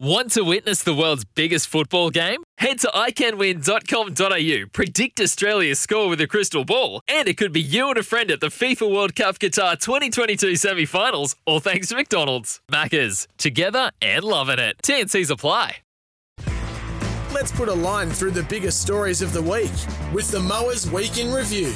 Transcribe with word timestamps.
Want 0.00 0.30
to 0.34 0.42
witness 0.44 0.84
the 0.84 0.94
world's 0.94 1.24
biggest 1.24 1.66
football 1.66 2.10
game? 2.10 2.44
Head 2.58 2.78
to 2.80 2.86
iCanWin.com.au, 2.86 4.68
predict 4.72 5.20
Australia's 5.20 5.80
score 5.80 6.08
with 6.08 6.20
a 6.20 6.28
crystal 6.28 6.64
ball, 6.64 7.00
and 7.08 7.26
it 7.26 7.36
could 7.36 7.52
be 7.52 7.60
you 7.60 7.88
and 7.88 7.98
a 7.98 8.04
friend 8.04 8.30
at 8.30 8.38
the 8.38 8.46
FIFA 8.46 8.94
World 8.94 9.16
Cup 9.16 9.40
Qatar 9.40 9.76
2022 9.76 10.54
semi 10.54 10.84
finals, 10.84 11.34
all 11.46 11.58
thanks 11.58 11.88
to 11.88 11.96
McDonald's. 11.96 12.60
Maccas, 12.70 13.26
together 13.38 13.90
and 14.00 14.22
loving 14.22 14.60
it. 14.60 14.76
TNC's 14.84 15.30
apply. 15.30 15.78
Let's 17.34 17.50
put 17.50 17.68
a 17.68 17.74
line 17.74 18.10
through 18.10 18.30
the 18.30 18.44
biggest 18.44 18.80
stories 18.80 19.20
of 19.20 19.32
the 19.32 19.42
week 19.42 19.72
with 20.14 20.30
the 20.30 20.38
Mowers 20.38 20.88
Week 20.88 21.18
in 21.18 21.32
Review. 21.32 21.74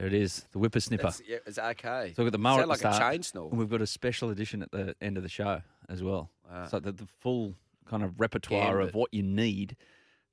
There 0.00 0.06
it 0.06 0.14
is, 0.14 0.46
the 0.52 0.58
whippersnipper. 0.58 0.96
That's- 0.96 1.20
yeah, 1.28 1.36
it's 1.46 1.58
okay. 1.58 2.14
So 2.16 2.22
we've 2.22 2.32
got 2.32 2.32
the 2.32 2.38
mower 2.38 2.60
at 2.60 2.62
the 2.62 2.68
like 2.68 2.78
a 2.78 2.94
start, 2.94 3.12
chain 3.12 3.22
snore. 3.22 3.50
and 3.50 3.58
we've 3.58 3.68
got 3.68 3.82
a 3.82 3.86
special 3.86 4.30
edition 4.30 4.62
at 4.62 4.70
the 4.70 4.94
end 5.02 5.18
of 5.18 5.22
the 5.22 5.28
show 5.28 5.60
as 5.90 6.02
well. 6.02 6.30
Wow. 6.50 6.66
So 6.68 6.80
the, 6.80 6.92
the 6.92 7.06
full 7.20 7.54
kind 7.86 8.02
of 8.02 8.18
repertoire 8.18 8.80
of 8.80 8.94
what 8.94 9.12
you 9.12 9.22
need 9.22 9.76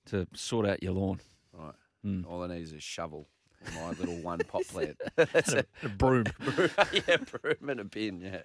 to 0.05 0.25
sort 0.33 0.65
out 0.65 0.81
your 0.81 0.93
lawn. 0.93 1.19
Right. 1.51 1.73
Mm. 2.05 2.25
All 2.25 2.43
I 2.43 2.47
need 2.47 2.61
is 2.61 2.71
a 2.71 2.79
shovel. 2.79 3.27
in 3.67 3.73
My 3.75 3.89
little 3.89 4.15
one 4.21 4.39
pot 4.39 4.63
plant. 4.69 5.01
That's 5.17 5.51
a, 5.51 5.65
a 5.83 5.89
broom. 5.89 6.23
yeah, 6.93 7.17
broom 7.17 7.69
and 7.69 7.79
a 7.81 7.83
bin. 7.83 8.21
Yeah. 8.21 8.43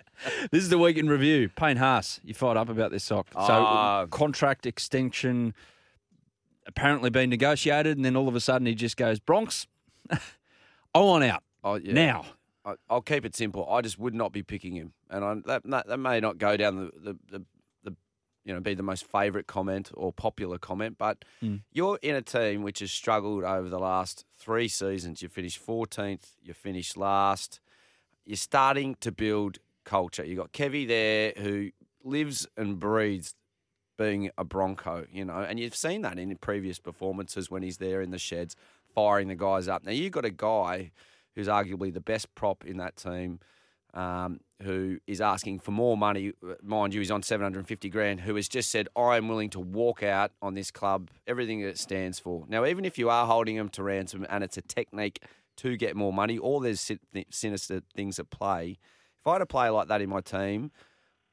This 0.50 0.64
is 0.64 0.70
the 0.70 0.78
week 0.78 0.96
in 0.96 1.08
review. 1.08 1.50
Payne 1.50 1.76
Haas, 1.76 2.18
you 2.24 2.34
fired 2.34 2.56
up 2.56 2.68
about 2.68 2.90
this 2.90 3.04
sock. 3.04 3.28
So 3.32 3.38
Ah. 3.40 4.06
contract 4.10 4.66
extension 4.66 5.54
apparently 6.66 7.10
been 7.10 7.30
negotiated, 7.30 7.96
and 7.96 8.04
then 8.04 8.16
all 8.16 8.26
of 8.26 8.34
a 8.34 8.40
sudden 8.40 8.66
he 8.66 8.74
just 8.74 8.96
goes 8.96 9.20
Bronx. 9.20 9.68
I 10.94 11.00
want 11.00 11.24
out 11.24 11.42
Oh, 11.64 11.74
yeah. 11.76 11.92
now. 11.92 12.24
I, 12.64 12.74
I'll 12.88 13.00
keep 13.02 13.24
it 13.24 13.34
simple. 13.34 13.68
I 13.68 13.80
just 13.80 13.98
would 13.98 14.14
not 14.14 14.32
be 14.32 14.42
picking 14.42 14.74
him, 14.76 14.92
and 15.10 15.24
I, 15.24 15.34
that, 15.46 15.62
that 15.64 15.86
that 15.88 15.98
may 15.98 16.20
not 16.20 16.38
go 16.38 16.56
down 16.56 16.76
the, 16.76 16.90
the, 17.12 17.18
the, 17.30 17.44
the 17.82 17.96
you 18.44 18.54
know 18.54 18.60
be 18.60 18.74
the 18.74 18.84
most 18.84 19.04
favourite 19.04 19.48
comment 19.48 19.90
or 19.94 20.12
popular 20.12 20.58
comment, 20.58 20.96
but 20.98 21.24
Mm. 21.42 21.62
you're 21.72 21.98
in 22.02 22.14
a 22.14 22.22
team 22.22 22.62
which 22.62 22.78
has 22.78 22.92
struggled 22.92 23.42
over 23.42 23.68
the 23.68 23.80
last 23.80 24.24
three 24.38 24.68
seasons. 24.68 25.22
You 25.22 25.28
finished 25.28 25.64
14th. 25.66 26.34
You 26.40 26.54
finished 26.54 26.96
last. 26.96 27.58
You're 28.24 28.36
starting 28.36 28.94
to 29.00 29.10
build 29.10 29.58
culture. 29.84 30.24
You 30.24 30.36
got 30.36 30.52
Kevy 30.52 30.86
there 30.86 31.32
who 31.36 31.70
lives 32.04 32.46
and 32.56 32.78
breathes 32.78 33.34
being 33.98 34.30
a 34.38 34.44
Bronco, 34.44 35.06
you 35.12 35.24
know, 35.24 35.38
and 35.38 35.58
you've 35.58 35.74
seen 35.76 36.02
that 36.02 36.16
in 36.18 36.34
previous 36.36 36.78
performances 36.78 37.50
when 37.50 37.62
he's 37.64 37.78
there 37.78 38.00
in 38.00 38.10
the 38.10 38.18
sheds 38.18 38.54
firing 38.94 39.28
the 39.28 39.34
guys 39.34 39.68
up. 39.68 39.84
Now 39.84 39.92
you've 39.92 40.12
got 40.12 40.24
a 40.24 40.30
guy 40.30 40.90
who's 41.34 41.48
arguably 41.48 41.92
the 41.92 42.00
best 42.00 42.34
prop 42.34 42.64
in 42.64 42.76
that 42.78 42.96
team, 42.96 43.40
um, 43.94 44.40
who 44.62 44.98
is 45.06 45.20
asking 45.20 45.60
for 45.60 45.70
more 45.70 45.96
money. 45.96 46.32
Mind 46.62 46.94
you, 46.94 47.00
he's 47.00 47.10
on 47.10 47.22
750 47.22 47.88
grand, 47.90 48.20
who 48.20 48.34
has 48.36 48.48
just 48.48 48.70
said, 48.70 48.88
I 48.96 49.16
am 49.16 49.28
willing 49.28 49.50
to 49.50 49.60
walk 49.60 50.02
out 50.02 50.32
on 50.40 50.54
this 50.54 50.70
club, 50.70 51.10
everything 51.26 51.62
that 51.62 51.68
it 51.68 51.78
stands 51.78 52.18
for. 52.18 52.44
Now, 52.48 52.64
even 52.64 52.84
if 52.84 52.98
you 52.98 53.10
are 53.10 53.26
holding 53.26 53.56
him 53.56 53.68
to 53.70 53.82
ransom 53.82 54.26
and 54.28 54.44
it's 54.44 54.56
a 54.56 54.62
technique 54.62 55.22
to 55.58 55.76
get 55.76 55.96
more 55.96 56.12
money, 56.12 56.38
or 56.38 56.60
there's 56.60 56.90
sinister 57.30 57.82
things 57.94 58.18
at 58.18 58.30
play, 58.30 58.78
if 59.20 59.26
I 59.26 59.34
had 59.34 59.42
a 59.42 59.46
player 59.46 59.70
like 59.70 59.88
that 59.88 60.02
in 60.02 60.08
my 60.08 60.20
team, 60.20 60.70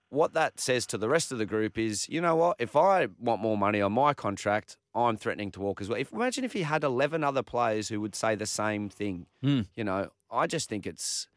what 0.10 0.34
that 0.34 0.60
says 0.60 0.86
to 0.88 0.98
the 0.98 1.10
rest 1.10 1.32
of 1.32 1.38
the 1.38 1.46
group 1.46 1.78
is, 1.78 2.10
you 2.10 2.20
know 2.22 2.36
what? 2.36 2.58
If 2.60 2.76
I 2.76 3.08
want 3.20 3.42
more 3.42 3.58
money 3.58 3.82
on 3.82 3.94
my 3.94 4.14
contract, 4.14 4.78
I'm 4.96 5.18
threatening 5.18 5.52
to 5.52 5.60
walk 5.60 5.82
as 5.82 5.90
well. 5.90 6.00
If 6.00 6.12
imagine 6.12 6.44
if 6.44 6.54
he 6.54 6.64
had 6.64 6.84
11 6.84 7.24
other 7.24 7.44
players 7.44 7.90
who 7.90 8.02
would 8.02 8.16
say 8.16 8.36
the 8.36 8.46
same 8.46 8.90
thing. 8.90 9.28
Hmm. 9.42 9.62
You 9.76 9.84
know, 9.84 10.10
I 10.32 10.48
just 10.48 10.70
think 10.70 10.88
it's. 10.88 11.28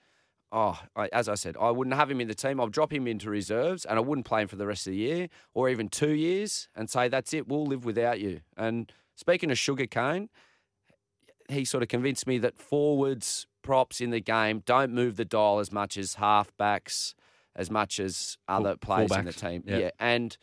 Oh, 0.54 0.78
I, 0.94 1.08
as 1.14 1.30
I 1.30 1.34
said, 1.34 1.56
I 1.58 1.70
wouldn't 1.70 1.96
have 1.96 2.10
him 2.10 2.20
in 2.20 2.28
the 2.28 2.34
team. 2.34 2.60
I'll 2.60 2.68
drop 2.68 2.92
him 2.92 3.06
into 3.06 3.30
reserves, 3.30 3.86
and 3.86 3.98
I 3.98 4.02
wouldn't 4.02 4.26
play 4.26 4.42
him 4.42 4.48
for 4.48 4.56
the 4.56 4.66
rest 4.66 4.86
of 4.86 4.90
the 4.90 4.98
year 4.98 5.28
or 5.54 5.70
even 5.70 5.88
two 5.88 6.12
years, 6.12 6.68
and 6.76 6.90
say 6.90 7.08
that's 7.08 7.32
it. 7.32 7.48
We'll 7.48 7.64
live 7.64 7.86
without 7.86 8.20
you. 8.20 8.40
And 8.54 8.92
speaking 9.14 9.50
of 9.50 9.58
Sugar 9.58 9.86
Cane, 9.86 10.28
he 11.48 11.64
sort 11.64 11.82
of 11.82 11.88
convinced 11.88 12.26
me 12.26 12.36
that 12.38 12.58
forwards, 12.58 13.46
props 13.62 14.00
in 14.00 14.10
the 14.10 14.20
game 14.20 14.62
don't 14.66 14.92
move 14.92 15.16
the 15.16 15.24
dial 15.24 15.58
as 15.58 15.72
much 15.72 15.96
as 15.96 16.16
halfbacks, 16.16 17.14
as 17.56 17.70
much 17.70 18.00
as 18.00 18.38
other 18.48 18.76
players 18.76 19.12
in 19.12 19.24
the 19.24 19.32
team. 19.32 19.62
yeah. 19.66 19.78
Yeah, 19.78 19.90
and 19.98 20.36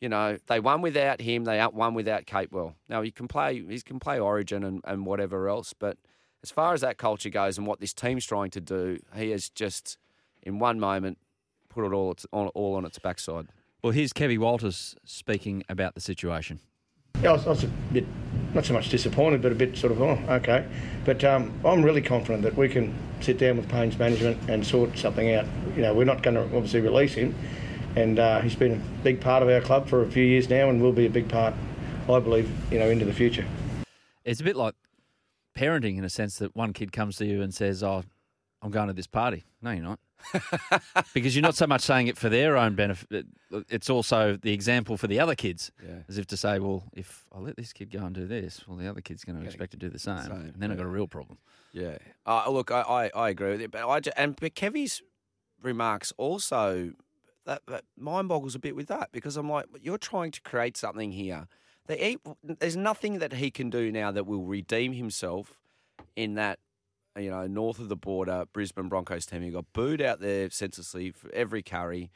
you 0.00 0.08
know 0.08 0.38
they 0.46 0.60
won 0.60 0.82
without 0.82 1.20
him. 1.20 1.44
They 1.44 1.64
won 1.72 1.94
without 1.94 2.26
Capewell. 2.26 2.74
Now 2.88 3.02
he 3.02 3.10
can 3.10 3.28
play. 3.28 3.62
He 3.66 3.80
can 3.80 3.98
play 3.98 4.18
Origin 4.18 4.64
and, 4.64 4.80
and 4.84 5.06
whatever 5.06 5.48
else. 5.48 5.72
But 5.72 5.98
as 6.42 6.50
far 6.50 6.74
as 6.74 6.82
that 6.82 6.98
culture 6.98 7.30
goes 7.30 7.56
and 7.58 7.66
what 7.66 7.80
this 7.80 7.94
team's 7.94 8.26
trying 8.26 8.50
to 8.50 8.60
do, 8.60 8.98
he 9.16 9.30
has 9.30 9.48
just 9.48 9.96
in 10.42 10.58
one 10.58 10.78
moment 10.78 11.18
put 11.70 11.84
it 11.84 11.92
all 11.92 12.12
its, 12.12 12.26
all, 12.32 12.48
all 12.48 12.76
on 12.76 12.84
its 12.84 12.98
backside. 12.98 13.46
Well, 13.82 13.92
here's 13.92 14.12
Kevy 14.12 14.38
Walters 14.38 14.94
speaking 15.04 15.64
about 15.68 15.94
the 15.94 16.00
situation. 16.00 16.60
Yeah, 17.20 17.30
I 17.30 17.32
was, 17.32 17.46
I 17.46 17.50
was 17.50 17.64
a 17.64 17.66
bit, 17.92 18.06
not 18.54 18.64
so 18.64 18.72
much 18.72 18.88
disappointed, 18.88 19.42
but 19.42 19.52
a 19.52 19.54
bit 19.54 19.76
sort 19.76 19.92
of, 19.92 20.00
oh, 20.00 20.18
okay. 20.28 20.64
But 21.04 21.24
um, 21.24 21.52
I'm 21.64 21.82
really 21.84 22.02
confident 22.02 22.42
that 22.44 22.56
we 22.56 22.68
can 22.68 22.94
sit 23.20 23.38
down 23.38 23.56
with 23.56 23.68
Payne's 23.68 23.98
management 23.98 24.48
and 24.48 24.64
sort 24.64 24.96
something 24.96 25.34
out. 25.34 25.46
You 25.76 25.82
know, 25.82 25.94
we're 25.94 26.04
not 26.04 26.22
going 26.22 26.36
to 26.36 26.42
obviously 26.42 26.80
release 26.80 27.14
him, 27.14 27.34
and 27.96 28.18
uh, 28.18 28.40
he's 28.40 28.54
been 28.54 28.72
a 28.72 29.02
big 29.02 29.20
part 29.20 29.42
of 29.42 29.48
our 29.48 29.60
club 29.60 29.88
for 29.88 30.02
a 30.02 30.10
few 30.10 30.24
years 30.24 30.48
now, 30.48 30.68
and 30.68 30.80
will 30.80 30.92
be 30.92 31.06
a 31.06 31.10
big 31.10 31.28
part, 31.28 31.54
I 32.08 32.20
believe, 32.20 32.50
you 32.70 32.78
know, 32.78 32.88
into 32.88 33.04
the 33.04 33.12
future. 33.12 33.44
It's 34.24 34.40
a 34.40 34.44
bit 34.44 34.56
like 34.56 34.74
parenting 35.56 35.98
in 35.98 36.04
a 36.04 36.10
sense 36.10 36.38
that 36.38 36.54
one 36.54 36.72
kid 36.72 36.92
comes 36.92 37.16
to 37.16 37.26
you 37.26 37.42
and 37.42 37.52
says, 37.52 37.82
"Oh, 37.82 38.04
I'm 38.62 38.70
going 38.70 38.88
to 38.88 38.94
this 38.94 39.06
party." 39.06 39.44
No, 39.60 39.72
you're 39.72 39.82
not. 39.82 39.98
Because 41.14 41.34
you're 41.34 41.42
not 41.42 41.54
so 41.54 41.66
much 41.66 41.82
saying 41.82 42.06
it 42.08 42.16
for 42.16 42.28
their 42.28 42.56
own 42.56 42.74
benefit. 42.74 43.26
It's 43.68 43.88
also 43.90 44.36
the 44.36 44.52
example 44.52 44.96
for 44.96 45.06
the 45.06 45.20
other 45.20 45.34
kids, 45.34 45.70
Yeah. 45.84 46.00
as 46.08 46.18
if 46.18 46.26
to 46.28 46.36
say, 46.36 46.58
"Well, 46.58 46.84
if 46.92 47.24
I 47.32 47.38
let 47.38 47.56
this 47.56 47.72
kid 47.72 47.90
go 47.90 48.00
and 48.04 48.14
do 48.14 48.26
this, 48.26 48.66
well, 48.66 48.76
the 48.76 48.88
other 48.88 49.00
kid's 49.00 49.24
going 49.24 49.38
to 49.40 49.44
expect 49.44 49.70
to 49.72 49.76
do 49.76 49.88
the 49.88 49.98
same, 49.98 50.22
same, 50.22 50.32
and 50.32 50.54
then 50.56 50.70
I've 50.70 50.76
got 50.76 50.86
a 50.86 50.88
real 50.90 51.06
problem." 51.08 51.38
Yeah. 51.72 51.98
Uh, 52.26 52.48
look, 52.50 52.70
I, 52.70 52.80
I, 52.82 53.10
I 53.14 53.28
agree 53.30 53.50
with 53.52 53.60
it, 53.60 53.70
but 53.70 53.88
I 53.88 54.00
ju- 54.00 54.12
and 54.16 54.36
but 54.36 54.54
Kevy's 54.54 55.02
remarks 55.62 56.12
also 56.18 56.92
that, 57.46 57.62
that 57.68 57.84
mind 57.96 58.28
boggles 58.28 58.54
a 58.54 58.58
bit 58.58 58.74
with 58.76 58.86
that 58.88 59.10
because 59.12 59.36
I'm 59.36 59.48
like, 59.50 59.66
you're 59.80 59.98
trying 59.98 60.30
to 60.32 60.40
create 60.42 60.76
something 60.76 61.12
here. 61.12 61.46
They, 61.86 62.16
there's 62.42 62.76
nothing 62.76 63.18
that 63.18 63.34
he 63.34 63.50
can 63.50 63.68
do 63.70 63.92
now 63.92 64.10
that 64.10 64.24
will 64.26 64.44
redeem 64.44 64.94
himself 64.94 65.58
in 66.16 66.34
that 66.34 66.58
you 67.18 67.30
know 67.30 67.46
north 67.46 67.78
of 67.78 67.88
the 67.88 67.96
border 67.96 68.44
Brisbane 68.52 68.88
Broncos 68.88 69.26
team. 69.26 69.42
He 69.42 69.50
got 69.50 69.66
booed 69.72 70.02
out 70.02 70.20
there 70.20 70.50
senselessly 70.50 71.10
for 71.10 71.32
every 71.32 71.62
carry. 71.62 72.10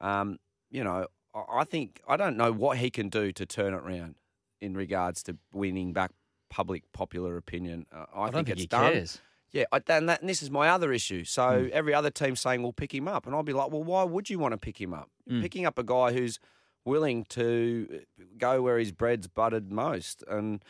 Um, 0.00 0.38
you 0.70 0.84
know, 0.84 1.06
I 1.34 1.64
think 1.64 2.00
I 2.08 2.16
don't 2.16 2.36
know 2.36 2.52
what 2.52 2.78
he 2.78 2.90
can 2.90 3.08
do 3.08 3.32
to 3.32 3.46
turn 3.46 3.74
it 3.74 3.78
around 3.78 4.16
in 4.60 4.74
regards 4.74 5.22
to 5.24 5.36
winning 5.52 5.92
back 5.92 6.12
public 6.50 6.90
popular 6.92 7.36
opinion. 7.36 7.86
Uh, 7.92 8.06
I, 8.14 8.20
I, 8.20 8.24
don't 8.24 8.32
think, 8.32 8.46
think 8.46 8.48
it's 8.50 8.60
he 8.62 8.66
done. 8.66 8.92
cares. 8.92 9.20
Yeah, 9.50 9.64
I, 9.72 9.80
and, 9.88 10.08
that, 10.10 10.20
and 10.20 10.28
this 10.28 10.42
is 10.42 10.50
my 10.50 10.68
other 10.68 10.92
issue. 10.92 11.24
So 11.24 11.68
every 11.72 11.94
other 11.94 12.10
team 12.10 12.36
saying 12.36 12.62
we'll 12.62 12.72
pick 12.72 12.94
him 12.94 13.08
up, 13.08 13.26
and 13.26 13.34
I'll 13.34 13.42
be 13.42 13.54
like, 13.54 13.70
well, 13.70 13.82
why 13.82 14.04
would 14.04 14.28
you 14.28 14.38
want 14.38 14.52
to 14.52 14.58
pick 14.58 14.80
him 14.80 14.92
up? 14.92 15.10
Mm. 15.30 15.40
Picking 15.40 15.64
up 15.64 15.78
a 15.78 15.82
guy 15.82 16.12
who's 16.12 16.38
willing 16.84 17.24
to 17.30 18.02
go 18.36 18.62
where 18.62 18.78
his 18.78 18.92
bread's 18.92 19.26
buttered 19.26 19.72
most, 19.72 20.22
and 20.28 20.62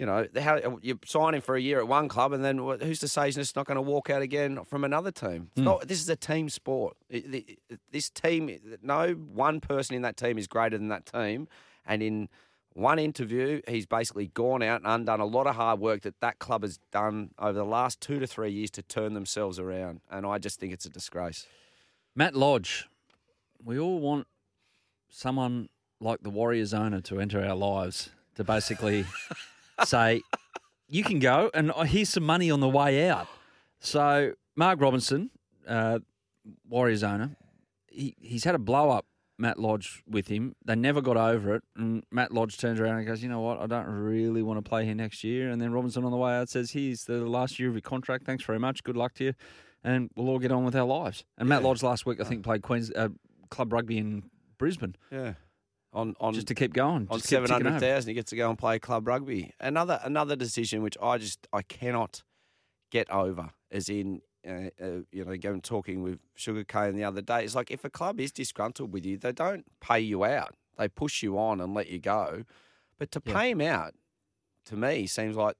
you 0.00 0.06
know, 0.06 0.26
how 0.40 0.56
uh, 0.56 0.76
you 0.80 0.98
sign 1.04 1.34
him 1.34 1.42
for 1.42 1.56
a 1.56 1.60
year 1.60 1.78
at 1.78 1.86
one 1.86 2.08
club, 2.08 2.32
and 2.32 2.42
then 2.42 2.56
who's 2.56 3.00
to 3.00 3.06
say 3.06 3.26
he's 3.26 3.34
just 3.34 3.54
not 3.54 3.66
going 3.66 3.76
to 3.76 3.82
walk 3.82 4.08
out 4.08 4.22
again 4.22 4.64
from 4.64 4.82
another 4.82 5.10
team? 5.10 5.50
It's 5.50 5.60
hmm. 5.60 5.64
not, 5.64 5.86
this 5.86 6.00
is 6.00 6.08
a 6.08 6.16
team 6.16 6.48
sport. 6.48 6.96
This 7.92 8.08
team, 8.08 8.78
no 8.82 9.10
one 9.10 9.60
person 9.60 9.94
in 9.94 10.00
that 10.00 10.16
team 10.16 10.38
is 10.38 10.46
greater 10.46 10.78
than 10.78 10.88
that 10.88 11.04
team, 11.04 11.48
and 11.84 12.02
in 12.02 12.30
one 12.72 12.98
interview, 12.98 13.60
he's 13.68 13.84
basically 13.84 14.28
gone 14.28 14.62
out 14.62 14.80
and 14.80 14.86
undone 14.86 15.20
a 15.20 15.26
lot 15.26 15.46
of 15.46 15.56
hard 15.56 15.80
work 15.80 16.00
that 16.00 16.18
that 16.20 16.38
club 16.38 16.62
has 16.62 16.78
done 16.90 17.32
over 17.38 17.52
the 17.52 17.64
last 17.64 18.00
two 18.00 18.18
to 18.20 18.26
three 18.26 18.50
years 18.50 18.70
to 18.70 18.82
turn 18.82 19.12
themselves 19.12 19.58
around. 19.58 20.00
And 20.10 20.24
I 20.24 20.38
just 20.38 20.58
think 20.58 20.72
it's 20.72 20.86
a 20.86 20.90
disgrace. 20.90 21.46
Matt 22.16 22.34
Lodge, 22.34 22.88
we 23.62 23.78
all 23.78 23.98
want 23.98 24.28
someone 25.10 25.68
like 26.00 26.22
the 26.22 26.30
Warriors 26.30 26.72
owner 26.72 27.02
to 27.02 27.20
enter 27.20 27.44
our 27.44 27.56
lives 27.56 28.08
to 28.36 28.44
basically 28.44 29.04
say, 29.84 30.22
you 30.88 31.04
can 31.04 31.18
go 31.18 31.50
and 31.54 31.72
here's 31.86 32.08
some 32.10 32.24
money 32.24 32.50
on 32.50 32.60
the 32.60 32.68
way 32.68 33.08
out. 33.08 33.28
So, 33.78 34.32
Mark 34.56 34.80
Robinson, 34.80 35.30
uh, 35.66 36.00
Warriors 36.68 37.02
owner, 37.02 37.36
he, 37.88 38.14
he's 38.20 38.44
had 38.44 38.54
a 38.54 38.58
blow 38.58 38.90
up. 38.90 39.06
Matt 39.38 39.58
Lodge 39.58 40.02
with 40.06 40.28
him. 40.28 40.54
They 40.66 40.74
never 40.74 41.00
got 41.00 41.16
over 41.16 41.54
it. 41.54 41.62
And 41.74 42.04
Matt 42.10 42.30
Lodge 42.30 42.58
turns 42.58 42.78
around 42.78 42.98
and 42.98 43.06
goes, 43.06 43.22
You 43.22 43.30
know 43.30 43.40
what? 43.40 43.58
I 43.58 43.66
don't 43.66 43.86
really 43.86 44.42
want 44.42 44.62
to 44.62 44.68
play 44.68 44.84
here 44.84 44.94
next 44.94 45.24
year. 45.24 45.50
And 45.50 45.62
then 45.62 45.72
Robinson 45.72 46.04
on 46.04 46.10
the 46.10 46.18
way 46.18 46.36
out 46.36 46.50
says, 46.50 46.72
Here's 46.72 47.04
the 47.04 47.24
last 47.24 47.58
year 47.58 47.68
of 47.70 47.74
your 47.74 47.80
contract. 47.80 48.26
Thanks 48.26 48.44
very 48.44 48.58
much. 48.58 48.84
Good 48.84 48.98
luck 48.98 49.14
to 49.14 49.24
you. 49.24 49.32
And 49.82 50.10
we'll 50.14 50.28
all 50.28 50.38
get 50.38 50.52
on 50.52 50.64
with 50.66 50.76
our 50.76 50.84
lives. 50.84 51.24
And 51.38 51.48
Matt 51.48 51.62
Lodge 51.62 51.82
last 51.82 52.04
week, 52.04 52.20
I 52.20 52.24
think, 52.24 52.44
played 52.44 52.60
Queens 52.60 52.92
uh, 52.94 53.08
Club 53.48 53.72
Rugby 53.72 53.96
in 53.96 54.24
Brisbane 54.58 54.94
Yeah. 55.10 55.32
On 55.92 56.14
on 56.20 56.34
just 56.34 56.46
to 56.48 56.54
keep 56.54 56.72
going. 56.72 57.08
on 57.10 57.18
seven 57.20 57.20
hundred 57.20 57.20
thousand. 57.20 57.20
keep 57.20 57.26
seven 57.26 57.48
ticking 57.48 57.64
hundred 57.66 57.76
over. 57.76 57.80
thousand, 57.94 58.08
he 58.10 58.14
gets 58.14 58.30
to 58.30 58.36
go 58.36 58.48
and 58.48 58.56
play 58.58 58.78
club 58.78 59.08
rugby. 59.08 59.52
Another 59.58 59.98
another 60.04 60.36
decision 60.36 60.82
which 60.82 60.96
I 61.02 61.18
just 61.18 61.48
I 61.52 61.62
cannot 61.62 62.22
get 62.90 63.10
over, 63.10 63.50
as 63.70 63.88
in. 63.88 64.22
Uh, 64.48 64.70
uh, 64.82 64.86
you 65.12 65.22
know, 65.22 65.36
going 65.36 65.60
talking 65.60 66.02
with 66.02 66.18
Sugar 66.34 66.64
Cane 66.64 66.96
the 66.96 67.04
other 67.04 67.20
day. 67.20 67.44
It's 67.44 67.54
like 67.54 67.70
if 67.70 67.84
a 67.84 67.90
club 67.90 68.18
is 68.18 68.32
disgruntled 68.32 68.90
with 68.90 69.04
you, 69.04 69.18
they 69.18 69.32
don't 69.32 69.66
pay 69.82 70.00
you 70.00 70.24
out. 70.24 70.54
They 70.78 70.88
push 70.88 71.22
you 71.22 71.38
on 71.38 71.60
and 71.60 71.74
let 71.74 71.88
you 71.90 71.98
go. 71.98 72.44
But 72.98 73.10
to 73.10 73.22
Yeah. 73.26 73.34
pay 73.34 73.50
him 73.50 73.60
out, 73.60 73.92
to 74.64 74.76
me, 74.76 75.06
seems 75.06 75.36
like 75.36 75.56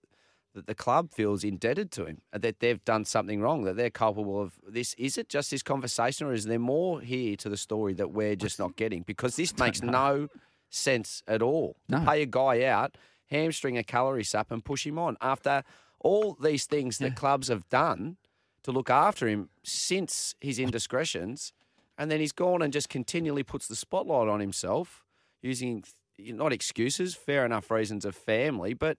that 0.54 0.66
the 0.66 0.74
club 0.74 1.12
feels 1.12 1.44
indebted 1.44 1.90
to 1.92 2.06
him, 2.06 2.22
uh, 2.32 2.38
that 2.38 2.60
they've 2.60 2.84
done 2.84 3.04
something 3.04 3.40
wrong, 3.40 3.62
that 3.64 3.76
they're 3.76 3.90
culpable 3.90 4.40
of 4.40 4.54
this. 4.66 4.94
Is 4.94 5.16
it 5.16 5.28
just 5.28 5.50
this 5.50 5.62
conversation, 5.62 6.26
or 6.26 6.32
is 6.32 6.44
there 6.44 6.58
more 6.58 7.00
here 7.00 7.36
to 7.36 7.48
the 7.48 7.56
story 7.56 7.94
that 7.94 8.10
we're 8.10 8.36
just 8.36 8.58
not 8.58 8.76
getting? 8.76 9.02
Because 9.02 9.36
this 9.36 9.56
makes 9.58 9.80
no 9.82 10.28
sense 10.68 11.22
at 11.26 11.42
all. 11.42 11.76
No. 11.88 12.00
pay 12.04 12.22
a 12.22 12.26
guy 12.26 12.64
out, 12.64 12.96
hamstring 13.26 13.78
a 13.78 13.84
salary 13.88 14.24
cap, 14.24 14.50
and 14.50 14.64
push 14.64 14.86
him 14.86 14.98
on 14.98 15.16
after 15.20 15.62
all 16.00 16.34
these 16.40 16.64
things 16.66 16.98
that 16.98 17.08
Yeah. 17.10 17.14
clubs 17.14 17.48
have 17.48 17.68
done 17.68 18.16
to 18.62 18.72
look 18.72 18.90
after 18.90 19.28
him 19.28 19.50
since 19.62 20.34
his 20.40 20.58
indiscretions, 20.58 21.52
and 21.96 22.10
then 22.10 22.20
he's 22.20 22.32
gone 22.32 22.62
and 22.62 22.72
just 22.72 22.88
continually 22.88 23.42
puts 23.42 23.68
the 23.68 23.76
spotlight 23.76 24.28
on 24.28 24.40
himself 24.40 25.04
using 25.42 25.84
not 26.18 26.52
excuses, 26.52 27.14
fair 27.14 27.44
enough 27.46 27.70
reasons 27.70 28.04
of 28.04 28.14
family, 28.14 28.74
but 28.74 28.98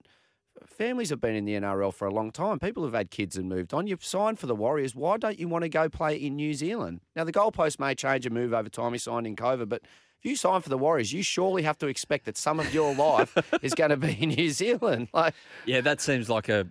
families 0.66 1.10
have 1.10 1.20
been 1.20 1.34
in 1.34 1.44
the 1.44 1.54
NRL 1.54 1.92
for 1.92 2.06
a 2.06 2.12
long 2.12 2.30
time. 2.30 2.58
People 2.58 2.84
have 2.84 2.94
had 2.94 3.10
kids 3.10 3.36
and 3.36 3.48
moved 3.48 3.72
on. 3.72 3.86
You've 3.86 4.04
signed 4.04 4.38
for 4.38 4.46
the 4.46 4.54
Warriors. 4.54 4.94
Why 4.94 5.16
don't 5.16 5.38
you 5.38 5.48
want 5.48 5.62
to 5.62 5.68
go 5.68 5.88
play 5.88 6.16
in 6.16 6.36
New 6.36 6.54
Zealand? 6.54 7.00
Now, 7.16 7.24
the 7.24 7.32
goalpost 7.32 7.78
may 7.78 7.94
change 7.94 8.26
and 8.26 8.34
move 8.34 8.52
over 8.52 8.68
time. 8.68 8.92
He 8.92 8.98
signed 8.98 9.26
in 9.26 9.36
COVID, 9.36 9.68
but 9.68 9.82
if 10.18 10.30
you 10.30 10.36
sign 10.36 10.60
for 10.60 10.68
the 10.68 10.78
Warriors, 10.78 11.12
you 11.12 11.22
surely 11.22 11.62
have 11.62 11.78
to 11.78 11.88
expect 11.88 12.26
that 12.26 12.36
some 12.36 12.60
of 12.60 12.72
your 12.72 12.94
life 12.96 13.36
is 13.62 13.74
going 13.74 13.90
to 13.90 13.96
be 13.96 14.12
in 14.20 14.30
New 14.30 14.50
Zealand. 14.50 15.08
Like, 15.14 15.34
Yeah, 15.66 15.80
that 15.82 16.00
seems 16.00 16.30
like 16.30 16.48
a 16.48 16.66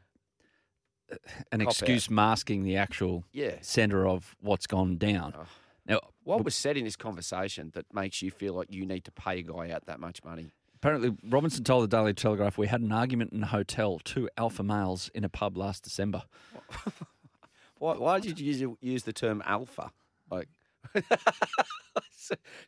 an 1.51 1.59
excuse 1.59 2.09
masking 2.09 2.63
the 2.63 2.77
actual 2.77 3.25
yeah. 3.33 3.55
centre 3.59 4.07
of 4.07 4.35
what's 4.39 4.65
gone 4.65 4.97
down. 4.97 5.33
Oh. 5.37 5.45
Now, 5.85 5.99
What 6.23 6.45
was 6.45 6.55
said 6.55 6.77
in 6.77 6.85
this 6.85 6.95
conversation 6.95 7.71
that 7.73 7.93
makes 7.93 8.21
you 8.21 8.31
feel 8.31 8.53
like 8.53 8.71
you 8.71 8.85
need 8.85 9.03
to 9.05 9.11
pay 9.11 9.39
a 9.39 9.41
guy 9.41 9.71
out 9.71 9.87
that 9.87 9.99
much 9.99 10.23
money? 10.23 10.51
Apparently, 10.81 11.15
Robinson 11.29 11.63
told 11.63 11.83
the 11.83 11.87
Daily 11.95 12.13
Telegraph 12.13 12.57
we 12.57 12.67
had 12.67 12.81
an 12.81 12.91
argument 12.91 13.31
in 13.33 13.43
a 13.43 13.47
hotel, 13.47 13.99
two 14.03 14.29
alpha 14.37 14.63
males 14.63 15.09
in 15.13 15.23
a 15.23 15.29
pub 15.29 15.55
last 15.57 15.83
December. 15.83 16.23
Why, 17.79 17.95
why 17.97 18.19
did 18.19 18.39
you 18.39 18.53
use, 18.53 18.77
use 18.79 19.03
the 19.03 19.11
term 19.13 19.41
alpha? 19.43 19.91
Like, 20.29 20.47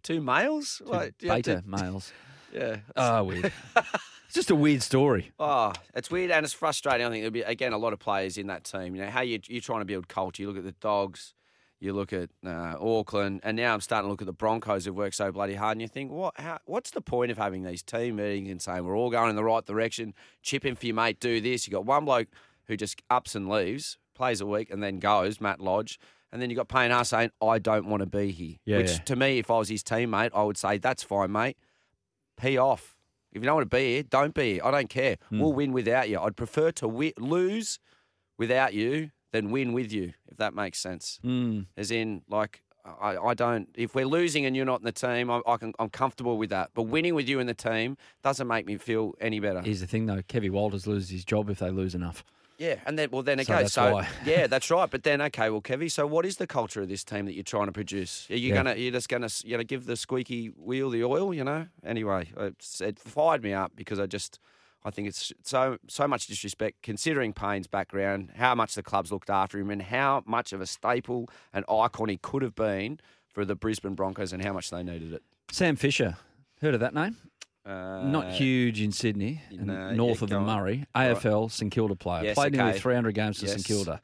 two 0.02 0.22
males? 0.22 0.82
Two 0.84 0.86
Like, 0.92 1.18
do 1.20 1.26
you 1.28 1.32
have 1.32 1.38
beta 1.44 1.62
to- 1.62 1.68
males. 1.70 2.12
yeah. 2.54 2.78
Oh, 2.96 3.24
weird. 3.24 3.46
it's 3.76 4.34
just 4.34 4.50
a 4.50 4.56
weird 4.56 4.82
story. 4.82 5.32
Oh, 5.40 5.72
it's 5.94 6.10
weird 6.10 6.32
and 6.32 6.44
it's 6.44 6.54
frustrating. 6.54 7.06
I 7.06 7.10
think 7.10 7.22
there'll 7.22 7.32
be 7.32 7.42
again 7.42 7.74
a 7.74 7.78
lot 7.78 7.94
of 7.94 8.00
players 8.00 8.38
in 8.38 8.48
that 8.48 8.64
team. 8.64 8.96
You 8.96 9.04
know 9.04 9.10
how 9.10 9.22
you 9.22 9.40
you're 9.48 9.62
trying 9.62 9.82
to 9.82 9.86
build 9.86 10.08
culture. 10.08 10.42
You 10.42 10.48
look 10.50 10.58
at 10.58 10.64
the 10.64 10.72
Dogs, 10.74 11.34
you 11.84 11.94
look 11.94 12.14
at 12.14 12.30
uh, 12.46 12.76
Auckland, 12.80 13.42
and 13.44 13.58
now 13.58 13.74
I'm 13.74 13.82
starting 13.82 14.08
to 14.08 14.12
look 14.12 14.22
at 14.22 14.26
the 14.26 14.34
Broncos 14.34 14.86
who've 14.86 14.96
worked 14.96 15.16
so 15.16 15.32
bloody 15.32 15.56
hard. 15.56 15.74
And 15.74 15.82
you 15.82 15.88
think, 15.88 16.12
what? 16.12 16.40
How, 16.40 16.60
what's 16.66 16.92
the 16.92 17.02
point 17.02 17.32
of 17.32 17.38
having 17.38 17.64
these 17.64 17.84
team 17.84 18.16
meetings 18.16 18.50
and 18.50 18.62
saying 18.62 18.86
we're 18.86 18.98
all 18.98 19.10
going 19.10 19.30
in 19.30 19.36
the 19.36 19.44
right 19.44 19.66
direction? 19.66 20.14
Chip 20.42 20.66
in 20.66 20.76
for 20.76 20.86
your 20.86 20.96
mate, 20.96 21.20
do 21.20 21.42
this. 21.42 21.68
You 21.68 21.72
got 21.72 21.86
one 21.86 22.06
bloke 22.06 22.28
who 22.68 22.78
just 22.78 23.02
ups 23.10 23.36
and 23.36 23.50
leaves, 23.50 23.98
plays 24.16 24.42
a 24.42 24.46
week, 24.46 24.72
and 24.72 24.82
then 24.82 25.00
goes. 25.00 25.42
Matt 25.42 25.60
Lodge. 25.60 26.00
And 26.32 26.42
then 26.42 26.50
you 26.50 26.56
got 26.56 26.68
Payne 26.68 26.90
Haas 26.90 27.10
saying, 27.10 27.30
I 27.44 27.60
don't 27.60 27.86
want 27.86 28.02
to 28.02 28.08
be 28.08 28.32
here. 28.32 28.56
Yeah, 28.66 28.78
Which 28.78 28.92
yeah. 28.92 28.98
to 28.98 29.16
me, 29.16 29.38
if 29.38 29.52
I 29.52 29.60
was 29.60 29.70
his 29.70 29.84
teammate, 29.84 30.32
I 30.34 30.42
would 30.42 30.58
say, 30.58 30.80
that's 30.80 31.04
fine, 31.04 31.32
mate. 31.32 31.58
Pee 32.38 32.58
off. 32.58 32.96
If 33.32 33.42
you 33.42 33.46
don't 33.46 33.56
want 33.58 33.70
to 33.70 33.76
be 33.76 33.94
here, 33.94 34.04
don't 34.04 34.34
be 34.34 34.54
here. 34.54 34.62
I 34.64 34.72
don't 34.72 34.90
care. 34.90 35.18
Hmm. 35.30 35.40
We'll 35.40 35.54
win 35.54 35.74
without 35.74 36.10
you. 36.10 36.20
I'd 36.20 36.36
prefer 36.36 36.72
to 36.72 36.88
wi- 36.88 37.14
lose 37.20 37.78
without 38.40 38.74
you 38.74 39.12
than 39.34 39.52
win 39.52 39.74
with 39.74 39.92
you, 39.92 40.14
if 40.32 40.38
that 40.38 40.54
makes 40.54 40.80
sense. 40.80 41.20
Mm. 41.26 41.66
As 41.76 41.92
in, 41.92 42.22
like, 42.30 42.62
I, 42.86 43.18
I 43.18 43.34
don't. 43.34 43.68
If 43.76 43.96
we're 43.96 44.06
losing 44.06 44.46
and 44.46 44.56
you're 44.56 44.66
not 44.66 44.80
in 44.80 44.86
the 44.86 44.92
team, 44.94 45.30
I, 45.30 45.42
I 45.46 45.58
can, 45.58 45.74
I'm 45.80 45.90
comfortable 45.90 46.38
with 46.38 46.50
that. 46.52 46.70
But 46.74 46.84
winning 46.84 47.16
with 47.16 47.28
you 47.28 47.40
in 47.40 47.48
the 47.48 47.54
team 47.54 47.98
doesn't 48.24 48.48
make 48.48 48.66
me 48.66 48.78
feel 48.78 49.14
any 49.20 49.40
better. 49.42 49.62
Here's 49.62 49.82
the 49.82 49.88
thing, 49.88 50.06
though. 50.06 50.22
Kevy 50.22 50.50
Walters 50.50 50.88
loses 50.88 51.10
his 51.10 51.26
job 51.26 51.50
if 51.50 51.60
they 51.60 51.70
lose 51.72 51.96
enough. 51.96 52.24
Yeah, 52.60 52.76
and 52.86 53.00
then 53.00 53.10
well, 53.12 53.24
then 53.24 53.40
it 53.40 53.48
So 53.48 53.58
goes. 53.60 53.74
So 53.74 53.94
why. 53.96 54.08
yeah, 54.26 54.46
that's 54.54 54.70
right. 54.70 54.90
But 54.90 55.02
then 55.04 55.22
okay, 55.22 55.50
well, 55.50 55.60
Kevy. 55.62 55.90
So 55.92 56.06
what 56.06 56.24
is 56.24 56.38
the 56.38 56.46
culture 56.46 56.82
of 56.84 56.88
this 56.88 57.04
team 57.04 57.26
that 57.26 57.34
you're 57.34 57.44
trying 57.44 57.66
to 57.66 57.72
produce? 57.72 58.28
Are 58.30 58.36
you 58.36 58.50
Yeah. 58.50 58.56
gonna? 58.64 58.76
You're 58.76 58.92
just 58.92 59.10
gonna 59.10 59.28
you 59.44 59.58
know 59.58 59.64
give 59.64 59.86
the 59.88 59.96
squeaky 59.98 60.48
wheel 60.48 60.92
the 60.92 61.04
oil? 61.04 61.34
You 61.34 61.44
know. 61.44 61.66
Anyway, 61.84 62.30
it's, 62.38 62.80
it 62.80 63.00
fired 63.00 63.42
me 63.44 63.54
up 63.54 63.72
because 63.76 64.00
I 64.00 64.06
just 64.06 64.40
I 64.86 64.92
think 64.92 65.08
it's 65.08 65.32
so 65.44 65.78
so 65.88 66.08
much 66.08 66.28
disrespect 66.28 66.82
considering 66.82 67.34
Payne's 67.34 67.68
background, 67.68 68.32
how 68.36 68.54
much 68.56 68.76
the 68.76 68.84
clubs 68.84 69.12
looked 69.12 69.30
after 69.30 69.58
him, 69.60 69.70
and 69.70 69.82
how 69.82 70.24
much 70.26 70.52
of 70.54 70.62
a 70.62 70.66
staple 70.66 71.30
and 71.54 71.64
icon 71.70 72.10
he 72.10 72.18
could 72.18 72.42
have 72.42 72.56
been 72.56 73.00
for 73.30 73.46
the 73.46 73.56
Brisbane 73.56 73.96
Broncos, 73.96 74.34
and 74.34 74.44
how 74.44 74.54
much 74.54 74.70
they 74.70 74.84
needed 74.84 75.14
it. 75.14 75.24
Sam 75.52 75.76
Fisher. 75.76 76.18
Heard 76.62 76.74
of 76.76 76.80
that 76.82 76.94
name? 76.94 77.18
Uh, 77.66 78.04
Not 78.04 78.32
huge 78.32 78.82
in 78.82 78.92
Sydney, 78.92 79.42
and 79.50 79.68
no, 79.68 79.92
north 79.94 80.20
yeah, 80.20 80.24
of 80.26 80.30
the 80.30 80.36
on. 80.36 80.46
Murray. 80.46 80.86
AFL 80.96 81.50
St 81.50 81.72
Kilda 81.72 81.96
player. 81.96 82.24
Yes, 82.26 82.36
Played 82.36 82.54
nearly 82.54 82.78
300 82.78 83.14
games 83.16 83.40
for 83.40 83.48
St 83.48 83.64
Kilda. 83.66 84.02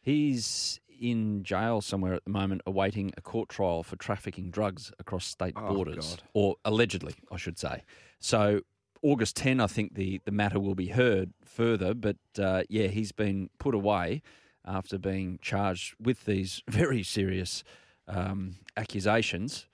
He's 0.00 0.80
in 1.00 1.42
jail 1.42 1.80
somewhere 1.80 2.14
at 2.14 2.24
the 2.24 2.30
moment, 2.30 2.62
awaiting 2.66 3.12
a 3.16 3.20
court 3.20 3.48
trial 3.48 3.82
for 3.82 3.96
trafficking 3.96 4.50
drugs 4.50 4.92
across 4.98 5.24
state 5.26 5.54
Oh, 5.56 5.74
borders, 5.74 6.10
God. 6.16 6.22
or 6.32 6.56
allegedly, 6.64 7.14
I 7.30 7.36
should 7.36 7.58
say. 7.58 7.82
So 8.18 8.62
August 9.02 9.36
10, 9.36 9.60
I 9.60 9.66
think 9.66 9.94
the, 9.94 10.20
the 10.24 10.30
matter 10.30 10.60
will 10.60 10.74
be 10.74 10.88
heard 10.88 11.32
further. 11.44 11.94
But 11.94 12.16
uh, 12.38 12.62
yeah, 12.68 12.86
he's 12.86 13.12
been 13.12 13.50
put 13.58 13.74
away 13.74 14.22
after 14.64 14.98
being 14.98 15.38
charged 15.42 15.94
with 16.00 16.24
these 16.24 16.62
very 16.68 17.02
serious 17.02 17.64
um, 18.08 18.56
accusations. 18.76 19.66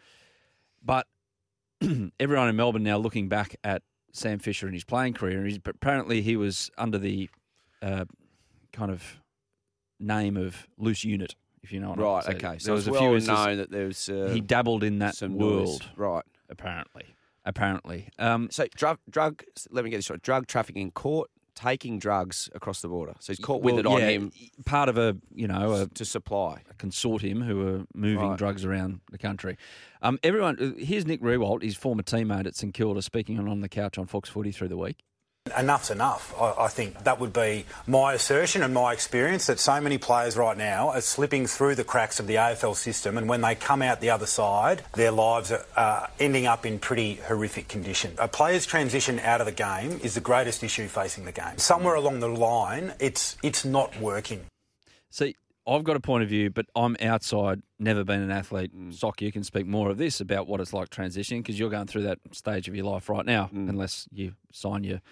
But 0.83 1.07
everyone 2.21 2.49
in 2.49 2.57
Melbourne 2.57 2.83
now 2.83 2.99
looking 2.99 3.29
back 3.29 3.57
at 3.63 3.83
Sam 4.13 4.39
Fisher 4.39 4.67
and 4.67 4.75
his 4.75 4.85
playing 4.85 5.15
career, 5.15 5.39
and 5.39 5.47
he's, 5.47 5.59
apparently 5.65 6.23
he 6.23 6.37
was 6.37 6.71
under 6.79 6.99
the 6.99 7.29
uh, 7.83 8.07
kind 8.73 8.91
of 8.91 9.21
name 10.01 10.37
of 10.37 10.67
loose 10.79 11.05
unit, 11.05 11.35
if 11.63 11.73
you 11.73 11.81
know 11.81 11.91
what 11.91 11.99
I 11.99 12.03
mean. 12.03 12.11
Right. 12.13 12.29
okay. 12.29 12.39
there 12.41 12.59
So 12.61 12.73
was 12.73 12.89
it's 12.89 12.97
a 12.97 12.99
few 12.99 13.11
well 13.11 13.21
known 13.21 13.59
that 13.59 13.71
there's 13.71 14.09
uh, 14.09 14.31
he 14.33 14.41
dabbled 14.41 14.83
in 14.83 15.01
that 15.01 15.21
world, 15.23 15.67
noise. 15.67 15.81
Right. 15.97 16.25
apparently. 16.49 17.05
Apparently, 17.49 18.09
um, 18.19 18.49
So 18.51 18.67
drug, 18.77 18.99
drug. 19.09 19.43
Let 19.71 19.83
me 19.85 19.91
get 19.91 19.97
this 19.97 20.11
right. 20.11 20.21
Drug 20.23 20.47
trafficking, 20.47 20.91
caught 20.93 21.31
taking 21.55 21.99
drugs 21.99 22.49
across 22.55 22.83
the 22.83 22.89
border. 22.89 23.15
So 23.19 23.33
he's 23.33 23.41
caught 23.45 23.63
with 23.63 23.75
well, 23.75 23.81
it 23.81 23.87
on 23.87 24.01
yeah, 24.01 24.09
him 24.11 24.33
Part 24.65 24.89
of 24.89 24.97
a 24.97 25.17
you 25.35 25.49
know 25.49 25.73
a, 25.73 25.87
to 25.89 26.05
supply. 26.05 26.63
a 26.71 26.75
consortium 26.75 27.45
who 27.45 27.67
are 27.67 27.85
moving 27.95 28.29
Right. 28.29 28.39
drugs 28.39 28.65
around 28.65 29.01
the 29.11 29.19
country. 29.19 29.57
Um, 30.03 30.19
everyone, 30.23 30.57
uh, 30.61 30.81
here's 30.81 31.05
Nick 31.07 31.21
Riewoldt, 31.21 31.63
his 31.65 31.75
former 31.75 32.03
teammate 32.05 32.47
at 32.47 32.55
St 32.55 32.73
Kilda, 32.75 33.03
speaking 33.03 33.39
on 33.41 33.49
on 33.49 33.61
the 33.61 33.69
couch 33.69 33.99
on 33.99 34.07
Fox 34.07 34.29
Footy 34.29 34.53
through 34.53 34.69
the 34.69 34.77
week. 34.77 35.03
Enough's 35.57 35.91
enough. 35.91 36.35
I, 36.39 36.65
I 36.65 36.69
think 36.69 37.05
that 37.05 37.21
would 37.21 37.33
be 37.33 37.65
my 37.87 38.15
assertion 38.15 38.63
and 38.63 38.75
my 38.75 38.93
experience 38.93 39.47
that 39.47 39.59
so 39.59 39.81
many 39.81 39.99
players 39.99 40.37
right 40.37 40.57
now 40.57 40.91
are 40.91 41.01
slipping 41.01 41.47
through 41.47 41.75
the 41.75 41.85
cracks 41.85 42.21
of 42.21 42.27
the 42.27 42.35
AFL 42.37 42.77
system, 42.77 43.19
and 43.19 43.29
when 43.29 43.41
they 43.41 43.55
come 43.55 43.83
out 43.83 44.01
the 44.01 44.11
other 44.11 44.27
side, 44.27 44.83
their 44.95 45.11
lives 45.11 45.53
are 45.53 45.65
uh, 45.77 46.07
ending 46.19 46.47
up 46.47 46.67
in 46.67 46.79
pretty 46.79 47.15
horrific 47.15 47.69
condition. 47.69 48.15
A 48.19 48.29
player's 48.29 48.67
transition 48.67 49.19
out 49.21 49.41
of 49.41 49.47
the 49.47 49.53
game 49.53 50.01
is 50.03 50.15
the 50.15 50.21
greatest 50.21 50.63
issue 50.63 50.89
facing 50.89 51.25
the 51.25 51.33
game. 51.33 51.59
Somewhere 51.59 51.95
along 51.95 52.21
the 52.21 52.29
line, 52.29 52.95
it's 52.99 53.37
it's 53.43 53.65
not 53.65 53.99
working. 54.01 54.45
See, 55.11 55.35
I've 55.69 55.85
got 55.85 55.97
a 55.97 56.01
point 56.01 56.23
of 56.23 56.31
view, 56.31 56.49
but 56.49 56.67
I'm 56.75 56.97
outside, 57.03 57.63
never 57.79 58.03
been 58.03 58.23
an 58.23 58.31
athlete. 58.31 58.71
Sock, 58.91 59.21
you 59.21 59.31
can 59.31 59.45
speak 59.45 59.67
more 59.67 59.91
of 59.91 59.99
this 59.99 60.21
about 60.21 60.47
what 60.49 60.61
it's 60.61 60.73
like 60.73 60.89
transitioning 60.89 61.41
because 61.41 61.59
you're 61.59 61.69
going 61.69 61.87
through 61.87 62.05
that 62.05 62.19
stage 62.33 62.69
of 62.69 62.75
your 62.75 62.87
life 62.87 63.11
right 63.11 63.27
now, 63.27 63.51
unless 63.53 64.09
you 64.11 64.33
sign 64.51 64.85
your 64.85 65.03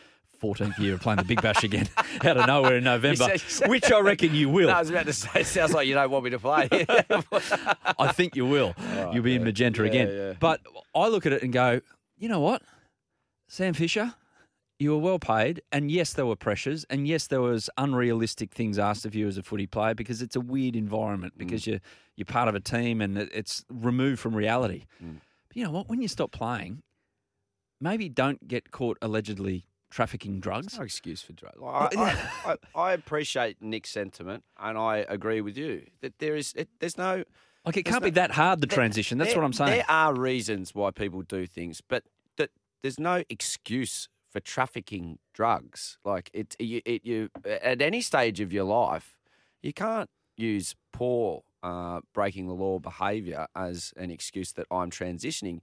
14th 0.41 0.79
year 0.79 0.95
of 0.95 1.01
playing 1.01 1.19
the 1.19 1.25
Big 1.25 1.43
Bash 1.43 1.65
again 1.65 1.89
out 2.25 2.37
of 2.37 2.47
nowhere 2.47 2.77
in 2.77 2.85
November, 2.95 3.25
said- 3.25 3.33
you 3.33 3.49
said- 3.49 3.69
which 3.69 3.91
I 3.91 4.01
reckon 4.01 4.35
you 4.35 4.49
will. 4.49 4.69
No, 4.69 4.75
I 4.75 4.81
was 4.81 4.91
about 4.91 5.07
to 5.07 5.13
say. 5.13 5.41
It 5.41 5.47
sounds 5.47 5.73
like 5.73 5.87
you 5.87 5.95
don't 5.95 6.11
want 6.11 6.25
me 6.25 6.31
to 6.31 6.39
play. 6.39 6.69
I 7.99 8.13
think 8.13 8.37
you 8.37 8.47
will. 8.47 8.75
You'll 9.13 9.23
be 9.23 9.35
in 9.35 9.45
magenta 9.45 9.83
Yeah, 9.83 9.89
again. 9.89 10.09
yeah. 10.11 10.33
But 10.39 10.61
I 10.95 11.09
look 11.09 11.27
at 11.27 11.33
it 11.33 11.43
and 11.43 11.53
go, 11.53 11.81
you 12.19 12.29
know 12.29 12.41
what? 12.41 12.63
Sam 13.49 13.75
Fisher, 13.75 14.15
you 14.79 14.91
were 14.91 14.99
well 14.99 15.19
paid, 15.19 15.63
and 15.73 15.91
yes, 15.91 16.13
there 16.13 16.27
were 16.27 16.37
pressures, 16.37 16.85
and 16.91 17.07
yes, 17.07 17.27
there 17.27 17.41
was 17.41 17.71
unrealistic 17.79 18.53
things 18.53 18.79
asked 18.79 19.07
of 19.07 19.15
you 19.15 19.27
as 19.27 19.39
a 19.39 19.43
footy 19.43 19.67
player 19.67 19.95
because 19.95 20.21
it's 20.21 20.37
a 20.37 20.41
weird 20.41 20.77
environment 20.77 21.35
mm. 21.35 21.39
because 21.39 21.67
you're 21.67 21.81
you're 22.17 22.27
part 22.27 22.49
of 22.49 22.55
a 22.55 22.61
team 22.61 23.01
and 23.01 23.17
it's 23.19 23.65
removed 23.71 24.21
from 24.21 24.35
reality. 24.35 24.85
Mm. 25.03 25.21
But 25.49 25.57
you 25.57 25.65
know 25.65 25.71
what? 25.71 25.89
When 25.89 26.03
you 26.03 26.09
stop 26.09 26.33
playing, 26.33 26.83
maybe 27.81 28.09
don't 28.09 28.47
get 28.49 28.71
caught 28.71 28.99
allegedly 29.01 29.65
trafficking 29.91 30.41
drugs. 30.41 30.77
No 30.77 30.85
excuse 30.85 31.23
for 31.23 31.33
drugs. 31.33 31.59
I, 31.63 31.89
I, 31.97 32.29
I, 32.75 32.81
I 32.81 32.93
appreciate 32.93 33.63
Nick's 33.63 33.91
sentiment, 33.91 34.45
and 34.59 34.77
I 34.79 34.99
agree 35.09 35.41
with 35.41 35.57
you 35.57 35.87
that 36.01 36.19
there 36.19 36.37
is 36.37 36.53
it, 36.57 36.69
there's 36.81 36.99
no 36.99 37.25
Like 37.65 37.77
it 37.77 37.85
can't 37.85 38.03
no- 38.03 38.07
be 38.07 38.11
that 38.13 38.33
hard 38.33 38.61
the 38.61 38.67
there- 38.67 38.75
transition. 38.77 39.19
That's 39.19 39.33
there- 39.33 39.41
what 39.41 39.47
I'm 39.47 39.53
saying. 39.53 39.71
There 39.71 39.91
are 39.91 40.15
reasons 40.15 40.75
why 40.75 40.91
people 40.91 41.23
do 41.23 41.47
things, 41.47 41.81
but 41.81 42.05
that 42.37 42.51
there's 42.83 42.99
no 43.01 43.23
excuse 43.29 44.09
for 44.31 44.41
trafficking 44.41 45.19
drugs. 45.33 45.99
Like 46.05 46.31
it, 46.35 46.57
you, 46.59 46.83
it, 46.85 47.05
you 47.07 47.31
at 47.45 47.81
any 47.81 48.01
stage 48.03 48.41
of 48.41 48.53
your 48.53 48.65
life, 48.65 49.17
you 49.63 49.73
can't 49.73 50.11
use 50.37 50.75
poor 50.93 51.43
uh, 51.63 52.01
breaking 52.13 52.47
the 52.47 52.53
law 52.55 52.79
behaviour 52.79 53.47
as 53.57 53.95
an 53.97 54.11
excuse 54.11 54.53
that 54.53 54.67
I'm 54.71 54.91
transitioning. 54.91 55.61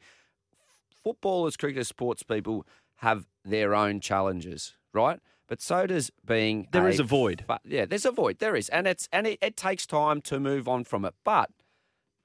Footballers, 1.04 1.58
cricketers, 1.58 1.88
sports 1.90 2.24
people 2.24 2.66
have 2.98 3.26
their 3.44 3.76
own 3.76 4.00
challenges, 4.00 4.76
right? 4.94 5.20
But 5.48 5.62
so 5.62 5.86
does 5.86 6.10
being. 6.26 6.68
There 6.72 6.88
is 6.88 7.00
a 7.00 7.04
void. 7.04 7.44
But 7.48 7.62
yeah, 7.66 7.86
there's 7.86 8.06
a 8.06 8.12
void. 8.12 8.40
There 8.40 8.56
is, 8.56 8.70
and 8.70 8.88
it's 8.88 9.08
and 9.12 9.28
it, 9.28 9.40
it 9.42 9.58
takes 9.58 9.86
time 9.86 10.22
to 10.22 10.40
move 10.40 10.68
on 10.68 10.84
from 10.84 11.06
it. 11.06 11.14
But 11.24 11.50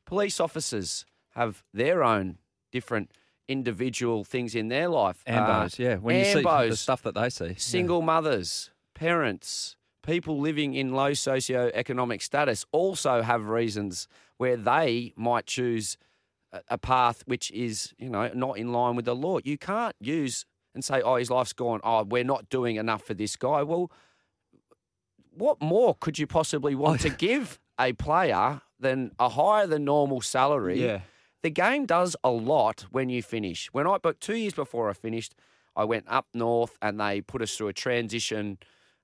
police 0.06 0.40
officers 0.40 1.04
have 1.34 1.62
their 1.74 2.02
own 2.02 2.38
different 2.72 3.10
individual 3.48 4.24
things 4.24 4.54
in 4.54 4.68
their 4.68 4.88
life. 4.88 5.22
Ambos, 5.26 5.80
Uh, 5.80 5.82
yeah. 5.82 5.96
When 5.96 6.16
you 6.16 6.24
see 6.24 6.42
the 6.42 6.76
stuff 6.76 7.02
that 7.02 7.14
they 7.14 7.30
see. 7.30 7.46
yeah. 7.46 7.54
single 7.56 8.02
mothers, 8.02 8.70
parents, 8.94 9.76
people 10.02 10.38
living 10.38 10.74
in 10.74 10.92
low 10.92 11.12
socioeconomic 11.12 12.22
status 12.22 12.64
also 12.72 13.22
have 13.22 13.48
reasons 13.48 14.06
where 14.36 14.56
they 14.56 15.12
might 15.16 15.46
choose 15.46 15.96
a, 16.52 16.60
a 16.68 16.78
path 16.78 17.22
which 17.26 17.50
is, 17.50 17.94
you 17.98 18.08
know, 18.10 18.30
not 18.34 18.58
in 18.58 18.72
line 18.72 18.96
with 18.96 19.06
the 19.06 19.16
law. 19.16 19.38
You 19.42 19.58
can't 19.58 19.96
use 20.00 20.44
and 20.78 20.84
say, 20.84 21.02
"Oh, 21.02 21.16
his 21.16 21.28
life's 21.28 21.52
gone. 21.52 21.80
Oh, 21.82 22.04
we're 22.04 22.22
not 22.24 22.48
doing 22.48 22.76
enough 22.76 23.02
for 23.02 23.14
this 23.14 23.34
guy." 23.34 23.64
Well, 23.64 23.90
what 25.32 25.60
more 25.60 25.94
could 25.94 26.18
you 26.18 26.26
possibly 26.26 26.76
want 26.76 27.00
to 27.00 27.10
give 27.26 27.58
a 27.80 27.92
player 27.94 28.62
than 28.78 29.10
a 29.18 29.28
higher 29.28 29.66
than 29.66 29.84
normal 29.84 30.20
salary? 30.20 30.80
Yeah. 30.80 31.00
The 31.42 31.50
game 31.50 31.84
does 31.86 32.16
a 32.22 32.30
lot 32.30 32.86
when 32.90 33.08
you 33.08 33.22
finish. 33.22 33.68
When 33.72 33.86
I, 33.86 33.98
but 33.98 34.20
two 34.20 34.36
years 34.36 34.54
before 34.54 34.88
I 34.88 34.92
finished, 34.92 35.34
I 35.76 35.84
went 35.84 36.04
up 36.08 36.26
north 36.34 36.76
and 36.82 37.00
they 37.00 37.20
put 37.20 37.42
us 37.42 37.56
through 37.56 37.68
a 37.68 37.72
transition, 37.72 38.58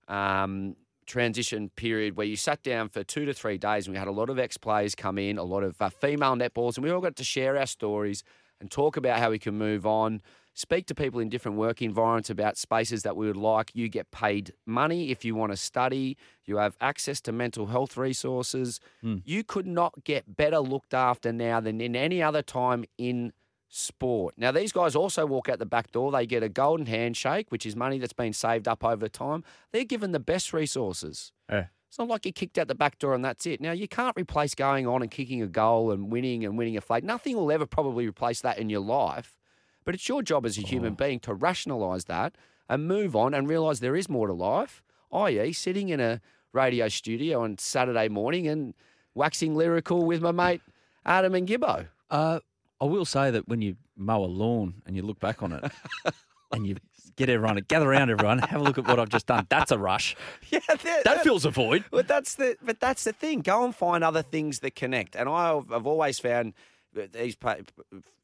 um, 0.09 0.77
transition 1.07 1.71
period 1.77 2.17
where 2.17 2.27
you 2.27 2.37
sat 2.37 2.63
down 2.63 2.89
for 2.89 3.05
two 3.05 3.25
to 3.25 3.35
three 3.35 3.59
days 3.59 3.87
and 3.87 3.95
we 3.95 3.99
had 3.99 4.09
a 4.09 4.13
lot 4.13 4.31
of 4.31 4.39
ex 4.39 4.57
players 4.57 4.95
come 4.95 5.19
in, 5.19 5.39
a 5.39 5.45
lot 5.45 5.63
of 5.63 5.81
uh, 5.81 5.89
female 5.89 6.35
netballs, 6.35 6.77
and 6.77 6.85
we 6.85 6.91
all 6.91 7.01
got 7.01 7.17
to 7.17 7.25
share 7.25 7.57
our 7.57 7.67
stories 7.67 8.25
and 8.61 8.71
talk 8.71 8.97
about 8.97 9.19
how 9.19 9.31
we 9.31 9.39
can 9.39 9.57
move 9.57 9.87
on. 9.87 10.21
Speak 10.57 10.87
to 10.87 10.95
people 10.95 11.19
in 11.19 11.29
different 11.29 11.59
work 11.59 11.83
environments 11.83 12.31
about 12.31 12.57
spaces 12.57 13.03
that 13.03 13.17
we 13.17 13.27
would 13.27 13.37
like. 13.37 13.73
You 13.75 13.89
get 13.89 14.13
paid 14.13 14.53
money 14.65 15.11
if 15.11 15.25
you 15.25 15.35
want 15.35 15.51
to 15.51 15.57
study. 15.57 16.17
You 16.45 16.59
have 16.59 16.77
access 16.81 17.21
to 17.23 17.33
mental 17.33 17.67
health 17.67 17.97
resources. 17.97 18.79
Hmm. 19.01 19.17
You 19.25 19.43
could 19.43 19.67
not 19.67 20.05
get 20.05 20.37
better 20.37 20.61
looked 20.61 20.95
after 20.95 21.33
now 21.33 21.59
than 21.59 21.81
in 21.81 21.97
any 21.97 22.23
other 22.23 22.41
time 22.41 22.85
in 22.99 23.33
sport. 23.69 24.35
Now, 24.37 24.53
these 24.53 24.71
guys 24.71 24.95
also 24.95 25.27
walk 25.27 25.49
out 25.49 25.59
the 25.59 25.67
back 25.67 25.91
door. 25.91 26.13
They 26.13 26.25
get 26.25 26.45
a 26.45 26.49
golden 26.49 26.87
handshake, 26.87 27.47
which 27.51 27.67
is 27.67 27.75
money 27.75 27.99
that's 27.99 28.13
been 28.13 28.33
saved 28.33 28.69
up 28.69 28.85
over 28.85 29.09
time. 29.09 29.43
They're 29.73 29.83
given 29.83 30.13
the 30.13 30.21
best 30.21 30.53
resources. 30.53 31.33
Yeah. 31.51 31.67
It's 31.89 31.99
not 31.99 32.07
like 32.09 32.27
you 32.27 32.33
kicked 32.33 32.59
out 32.59 32.69
the 32.69 32.77
back 32.77 32.99
door 33.01 33.15
and 33.15 33.25
that's 33.25 33.45
it. 33.47 33.61
Now, 33.61 33.73
you 33.73 33.89
can't 33.89 34.17
replace 34.17 34.55
going 34.55 34.87
on 34.87 35.03
and 35.03 35.11
kicking 35.11 35.43
a 35.43 35.49
goal 35.49 35.91
and 35.91 36.13
winning 36.13 36.45
and 36.45 36.57
winning 36.57 36.77
a 36.77 36.81
flag. 36.81 37.03
Nothing 37.03 37.37
will 37.37 37.51
ever 37.51 37.67
probably 37.67 38.07
replace 38.07 38.41
that 38.43 38.59
in 38.59 38.71
your 38.71 38.81
life. 38.81 39.37
But 39.85 39.95
it's 39.95 40.09
your 40.09 40.23
job 40.23 40.47
as 40.47 40.59
a 40.59 40.63
human 40.63 40.95
being 40.95 41.21
to 41.21 41.35
rationalise 41.35 42.05
that 42.07 42.35
and 42.69 42.89
move 42.89 43.15
on 43.15 43.35
and 43.35 43.49
realise 43.49 43.81
there 43.81 43.97
is 43.97 44.09
more 44.09 44.27
to 44.27 44.33
life, 44.33 44.83
i.e., 45.13 45.53
sitting 45.53 45.91
in 45.91 46.01
a 46.01 46.21
radio 46.53 46.89
studio 46.89 47.43
on 47.43 47.59
Saturday 47.59 48.09
morning 48.09 48.49
and 48.49 48.75
waxing 49.15 49.55
lyrical 49.55 50.05
with 50.05 50.23
my 50.23 50.33
mate 50.33 50.63
Adam 51.05 51.35
and 51.35 51.47
Gibbo. 51.47 51.87
Uh, 52.11 52.41
I 52.81 52.85
will 52.85 53.05
say 53.05 53.31
that 53.31 53.49
when 53.49 53.61
you 53.61 53.77
mow 53.97 54.25
a 54.25 54.27
lawn 54.27 54.83
and 54.87 54.97
you 54.97 55.03
look 55.03 55.21
back 55.21 55.43
on 55.43 55.53
it 55.53 55.73
and 56.53 56.67
you 56.67 56.77
get 57.17 57.29
everyone, 57.29 57.57
to 57.57 57.61
gather 57.61 57.89
around 57.89 58.11
everyone, 58.11 58.39
have 58.39 58.61
a 58.61 58.65
look 58.65 58.79
at 58.79 58.87
what 58.87 58.99
I've 58.99 59.09
just 59.09 59.27
done. 59.27 59.47
That's 59.49 59.71
a 59.71 59.79
rush. 59.79 60.17
Yeah, 60.51 60.61
that, 60.69 61.05
That 61.05 61.23
fills 61.23 61.45
a 61.45 61.51
void. 61.51 61.85
But 61.91 62.07
that's 62.07 62.35
the 62.37 62.57
but 62.63 62.79
that's 62.79 63.05
the 63.05 63.13
thing. 63.13 63.41
Go 63.41 63.65
and 63.65 63.75
find 63.75 64.05
other 64.05 64.23
things 64.23 64.61
that 64.61 64.75
connect. 64.75 65.17
And 65.17 65.29
I've, 65.29 65.73
I've 65.73 65.87
always 65.87 66.19
found 66.19 66.55
these 66.95 67.37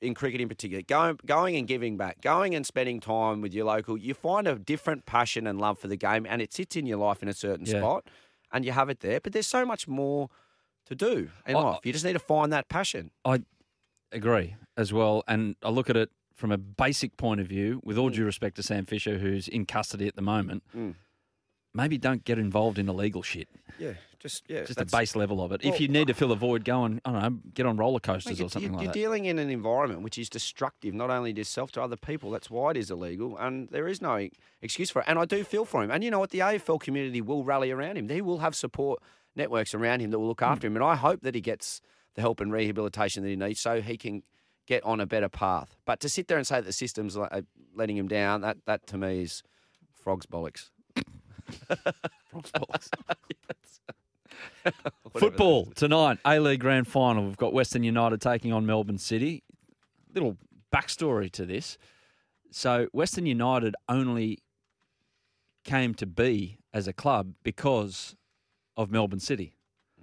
in 0.00 0.14
cricket 0.14 0.40
in 0.40 0.48
particular, 0.48 0.82
going 0.82 1.18
going 1.26 1.56
and 1.56 1.66
giving 1.68 1.96
back, 1.96 2.20
going 2.20 2.54
and 2.54 2.64
spending 2.66 3.00
time 3.00 3.40
with 3.40 3.52
your 3.54 3.64
local, 3.66 3.96
you 3.98 4.14
find 4.14 4.46
a 4.48 4.56
different 4.58 5.06
passion 5.06 5.46
and 5.46 5.60
love 5.60 5.78
for 5.78 5.88
the 5.88 5.96
game, 5.96 6.26
and 6.28 6.40
it 6.42 6.52
sits 6.52 6.76
in 6.76 6.86
your 6.86 6.98
life 6.98 7.22
in 7.22 7.28
a 7.28 7.32
certain 7.34 7.66
Yeah. 7.66 7.78
spot, 7.80 8.08
and 8.52 8.64
you 8.64 8.72
have 8.72 8.88
it 8.88 9.00
there. 9.00 9.20
But 9.20 9.32
there's 9.32 9.46
so 9.46 9.64
much 9.66 9.86
more 9.88 10.28
to 10.86 10.94
do 10.94 11.30
in 11.46 11.56
I- 11.56 11.60
life. 11.60 11.80
You 11.84 11.92
just 11.92 12.04
need 12.04 12.14
to 12.14 12.18
find 12.18 12.52
that 12.52 12.68
passion. 12.68 13.10
I 13.24 13.42
agree 14.12 14.56
as 14.76 14.92
well. 14.92 15.22
And 15.28 15.56
I 15.62 15.70
look 15.70 15.88
at 15.90 15.96
it 15.96 16.10
from 16.34 16.50
a 16.50 16.58
basic 16.58 17.16
point 17.18 17.40
of 17.40 17.46
view, 17.46 17.80
with 17.84 17.98
all 17.98 18.08
due 18.08 18.24
respect 18.24 18.56
to 18.56 18.62
Sam 18.62 18.86
Fisher, 18.86 19.18
who's 19.18 19.46
in 19.46 19.66
custody 19.66 20.06
at 20.06 20.16
the 20.16 20.22
moment. 20.22 20.62
Mm. 20.74 20.94
Maybe 21.72 21.98
don't 21.98 22.24
get 22.24 22.38
involved 22.38 22.78
in 22.78 22.88
illegal 22.88 23.22
shit. 23.22 23.48
Yeah, 23.78 23.92
just 24.18 24.42
yeah, 24.48 24.64
Just 24.64 24.78
the 24.78 24.84
base 24.84 25.14
level 25.14 25.42
of 25.42 25.52
it. 25.52 25.64
if 25.64 25.80
you 25.80 25.88
need 25.88 26.08
to 26.08 26.14
fill 26.14 26.32
a 26.32 26.36
void, 26.36 26.64
go 26.64 26.84
and 26.84 27.00
I 27.04 27.12
don't 27.12 27.22
know, 27.22 27.40
get 27.54 27.64
on 27.64 27.76
roller 27.76 28.00
coasters 28.00 28.40
or 28.40 28.50
something 28.50 28.72
like 28.72 28.84
you're 28.84 28.92
dealing 28.92 29.24
in 29.24 29.38
an 29.38 29.48
environment 29.50 30.02
which 30.02 30.18
is 30.18 30.28
destructive, 30.28 30.92
not 30.94 31.10
only 31.10 31.32
to 31.32 31.38
yourself, 31.40 31.70
to 31.72 31.82
other 31.82 31.96
people. 31.96 32.30
That's 32.30 32.50
why 32.50 32.72
it 32.72 32.76
is 32.76 32.90
illegal, 32.90 33.36
and 33.38 33.68
there 33.70 33.86
is 33.88 34.02
no 34.02 34.28
excuse 34.60 34.90
for 34.90 35.00
it. 35.00 35.06
And 35.08 35.18
I 35.18 35.24
do 35.24 35.44
feel 35.44 35.64
for 35.64 35.82
him. 35.82 35.90
And 35.90 36.02
you 36.04 36.10
know 36.10 36.18
what? 36.18 36.30
The 36.30 36.40
AFL 36.40 36.80
community 36.80 37.20
will 37.20 37.44
rally 37.44 37.70
around 37.70 37.96
him. 37.96 38.08
They 38.08 38.20
will 38.20 38.38
have 38.38 38.54
support 38.54 39.00
networks 39.36 39.74
around 39.74 40.00
him 40.00 40.10
that 40.10 40.18
will 40.18 40.26
look 40.28 40.42
after 40.42 40.66
him. 40.66 40.76
And 40.76 40.84
I 40.84 40.96
hope 40.96 41.22
that 41.22 41.34
he 41.34 41.40
gets 41.40 41.80
the 42.14 42.20
help 42.20 42.40
and 42.40 42.52
rehabilitation 42.52 43.22
that 43.22 43.28
he 43.28 43.36
needs 43.36 43.60
so 43.60 43.80
he 43.80 43.96
can 43.96 44.22
get 44.66 44.82
on 44.84 45.00
a 45.00 45.06
better 45.06 45.28
path. 45.28 45.76
But 45.86 46.00
to 46.00 46.08
sit 46.08 46.28
there 46.28 46.36
and 46.36 46.46
say 46.46 46.56
that 46.56 46.66
the 46.66 46.72
system's 46.72 47.16
uh, 47.16 47.42
letting 47.74 47.96
him 47.96 48.08
down, 48.08 48.40
that, 48.42 48.58
that 48.66 48.86
to 48.88 48.98
me 48.98 49.22
is 49.22 49.42
frogs 49.94 50.26
bollocks. 50.26 50.70
Whatever 54.62 55.18
Football 55.18 55.66
tonight, 55.74 56.18
A 56.24 56.38
League 56.38 56.60
Grand 56.60 56.86
Final. 56.86 57.26
We've 57.26 57.36
got 57.36 57.52
Western 57.52 57.82
United 57.82 58.20
taking 58.20 58.52
on 58.52 58.66
Melbourne 58.66 58.98
City. 58.98 59.42
Little 60.14 60.36
backstory 60.72 61.30
to 61.32 61.46
this. 61.46 61.78
So, 62.50 62.88
Western 62.92 63.26
United 63.26 63.74
only 63.88 64.38
came 65.64 65.94
to 65.94 66.06
be 66.06 66.58
as 66.72 66.88
a 66.88 66.92
club 66.92 67.34
because 67.42 68.16
of 68.76 68.90
Melbourne 68.90 69.20
City. 69.20 69.54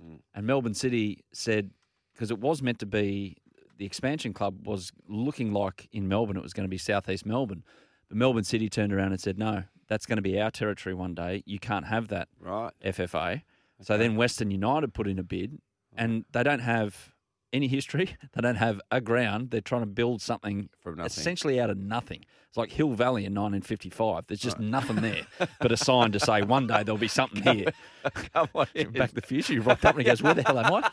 Mm. 0.02 0.20
And 0.34 0.46
Melbourne 0.46 0.74
City 0.74 1.24
said, 1.34 1.72
because 2.14 2.32
it 2.32 2.40
was 2.40 2.62
meant 2.62 2.80
to 2.80 2.86
be, 2.86 3.38
the 3.78 3.86
expansion 3.86 4.34
club 4.34 4.66
was 4.66 4.92
looking 5.08 5.52
like 5.52 5.88
in 5.92 6.08
Melbourne 6.08 6.38
it 6.38 6.44
was 6.44 6.54
going 6.54 6.66
to 6.66 6.70
be 6.70 6.78
Southeast 6.78 7.26
Melbourne. 7.26 7.64
But 8.08 8.18
Melbourne 8.18 8.44
City 8.44 8.70
turned 8.70 8.94
around 8.94 9.12
and 9.12 9.22
said, 9.22 9.38
no, 9.38 9.64
that's 9.88 10.06
going 10.06 10.18
to 10.18 10.22
be 10.22 10.40
our 10.40 10.52
territory 10.52 10.94
one 10.96 11.14
day. 11.16 11.44
You 11.46 11.60
can't 11.60 11.86
have 11.86 12.08
that. 12.10 12.28
Right. 12.40 12.72
FFA. 12.84 13.42
So 13.82 13.98
then 13.98 14.16
Western 14.16 14.50
United 14.52 14.94
put 14.94 15.08
in 15.08 15.20
a 15.20 15.24
bid, 15.24 15.60
and 15.96 16.26
they 16.32 16.44
don't 16.44 16.60
have 16.60 17.14
any 17.54 17.68
history. 17.68 18.16
They 18.34 18.42
don't 18.42 18.56
have 18.56 18.82
a 18.92 19.00
ground. 19.02 19.52
They're 19.52 19.62
trying 19.62 19.82
to 19.84 19.88
build 19.88 20.22
something 20.22 20.70
From 20.80 20.96
nothing. 20.98 21.06
essentially 21.08 21.60
out 21.62 21.70
of 21.70 21.78
nothing. 21.78 22.26
It's 22.50 22.58
like 22.58 22.72
Hill 22.72 22.92
Valley 22.92 23.22
in 23.26 23.34
1955. 23.34 24.26
There's 24.28 24.40
just 24.40 24.60
nothing 24.60 24.98
there 24.98 25.22
but 25.62 25.72
a 25.72 25.78
sign 25.78 26.12
to 26.12 26.20
say 26.20 26.42
one 26.42 26.68
day 26.68 26.84
there'll 26.84 26.98
be 27.00 27.08
something 27.08 27.42
here. 27.44 27.72
Come 28.34 28.48
on 28.56 28.68
in. 28.76 28.92
Back 28.92 29.10
to 29.10 29.16
the 29.16 29.22
Future, 29.22 29.54
you 29.54 29.62
rock 29.62 29.84
up 29.86 29.96
and 29.96 30.00
he 30.02 30.06
goes, 30.06 30.22
"Where 30.22 30.34
the 30.34 30.44
hell 30.44 30.60
am 30.60 30.74
I?" 30.74 30.90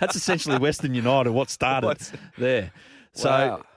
That's 0.00 0.16
essentially 0.16 0.58
Western 0.58 0.94
United. 0.94 1.30
What 1.32 1.50
started 1.50 1.86
What's- 1.86 2.12
there? 2.38 2.72
So 3.12 3.28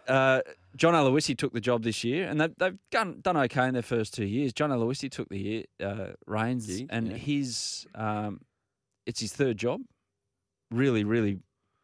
Wow. 0.08 0.14
uh, 0.14 0.42
John 0.78 0.94
Aloisi 0.94 1.36
took 1.36 1.54
the 1.54 1.60
job 1.60 1.84
this 1.84 2.04
year, 2.04 2.28
and 2.28 2.40
they've, 2.40 2.54
they've 2.58 2.78
done 2.92 3.20
done 3.22 3.36
okay 3.36 3.68
in 3.68 3.74
their 3.74 3.84
first 3.84 4.14
two 4.14 4.26
years. 4.26 4.54
John 4.54 4.70
Aloisi 4.70 5.10
took 5.10 5.28
the 5.30 5.38
year, 5.38 5.64
uh, 5.84 6.10
reins, 6.26 6.84
and 6.90 7.12
yeah. 7.12 7.18
his 7.18 7.86
um, 7.96 8.42
it's 9.06 9.20
his 9.20 9.34
third 9.34 9.58
job. 9.58 9.82
Really, 10.70 11.04
really 11.04 11.40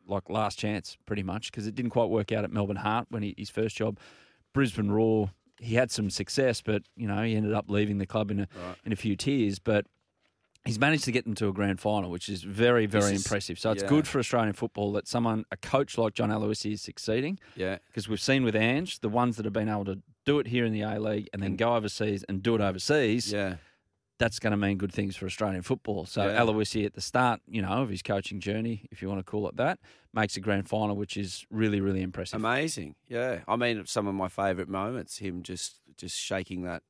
like 0.07 0.29
last 0.29 0.59
chance, 0.59 0.97
pretty 1.05 1.23
much, 1.23 1.51
because 1.51 1.65
it 1.65 1.75
didn't 1.75 1.91
quite 1.91 2.09
work 2.09 2.31
out 2.31 2.43
at 2.43 2.51
Melbourne 2.51 2.75
Heart 2.75 3.07
when 3.09 3.23
he, 3.23 3.33
his 3.38 3.50
first 3.50 3.75
job. 3.75 3.97
Brisbane 4.53 4.91
Roar, 4.91 5.31
he 5.59 5.75
had 5.75 5.89
some 5.89 6.09
success, 6.09 6.62
but 6.62 6.83
you 6.95 7.07
know 7.07 7.23
he 7.23 7.35
ended 7.35 7.53
up 7.53 7.65
leaving 7.69 7.97
the 7.97 8.05
club 8.05 8.29
in 8.29 8.41
a 8.41 8.47
in 8.85 8.93
a 8.93 8.95
few 8.95 9.15
tears. 9.15 9.57
But 9.57 9.88
he's 10.65 10.79
managed 10.79 11.03
to 11.05 11.12
get 11.12 11.25
them 11.25 11.36
to 11.36 11.48
a 11.50 11.53
grand 11.53 11.79
final, 11.79 12.10
which 12.10 12.29
is 12.29 12.43
very, 12.43 12.86
very 12.86 13.13
is- 13.13 13.25
impressive. 13.25 13.60
So 13.60 13.72
it's 13.72 13.84
yeah. 13.84 13.89
good 13.89 14.08
for 14.08 14.20
Australian 14.20 14.53
football 14.53 14.91
that 14.93 15.08
someone, 15.08 15.46
a 15.51 15.58
coach 15.58 15.98
like 15.98 16.13
John 16.13 16.29
Aloisi, 16.29 16.74
is 16.74 16.82
succeeding 16.82 17.39
Yeah. 17.55 17.79
because 17.88 18.08
we've 18.08 18.22
seen 18.22 18.43
with 18.43 18.55
Ange 18.55 19.00
the 19.00 19.10
ones 19.10 19.36
that 19.38 19.46
have 19.46 19.53
been 19.53 19.70
able 19.70 19.86
to 19.86 20.00
do 20.25 20.39
it 20.39 20.48
here 20.48 20.65
in 20.65 20.72
the 20.72 20.82
A 20.82 21.00
League 21.00 21.29
and 21.34 21.43
then 21.43 21.55
go 21.58 21.75
overseas 21.75 22.24
and 22.29 22.41
do 22.41 22.55
it 22.55 22.60
mm. 22.60 22.70
overseas, 22.70 23.32
Yeah. 23.32 23.55
that's 24.20 24.39
going 24.39 24.51
to 24.51 24.58
mean 24.58 24.77
good 24.77 24.93
things 24.93 25.17
for 25.17 25.25
Australian 25.25 25.63
football. 25.63 26.05
So 26.05 26.25
Yeah. 26.25 26.39
Aloisi 26.39 26.86
at 26.86 26.93
the 26.93 27.01
start, 27.01 27.41
you 27.48 27.62
know, 27.62 27.82
of 27.82 27.89
his 27.89 28.01
coaching 28.01 28.39
journey, 28.39 28.88
if 28.89 29.01
you 29.01 29.10
want 29.10 29.20
to 29.20 29.24
call 29.24 29.50
it 29.50 29.58
that, 29.58 29.79
makes 30.13 30.38
a 30.38 30.39
grand 30.39 30.70
final, 30.70 30.96
which 30.96 31.17
is 31.17 31.46
really, 31.50 31.82
really 31.82 32.01
impressive. 32.01 32.39
Amazing. 32.39 32.96
Yeah. 33.10 33.41
I 33.50 33.58
mean, 33.58 33.86
some 33.86 34.08
of 34.08 34.15
my 34.15 34.29
favourite 34.29 34.70
moments, 34.70 35.17
him 35.17 35.43
just 35.43 35.82
just 35.98 36.17
shaking 36.17 36.63
that 36.63 36.82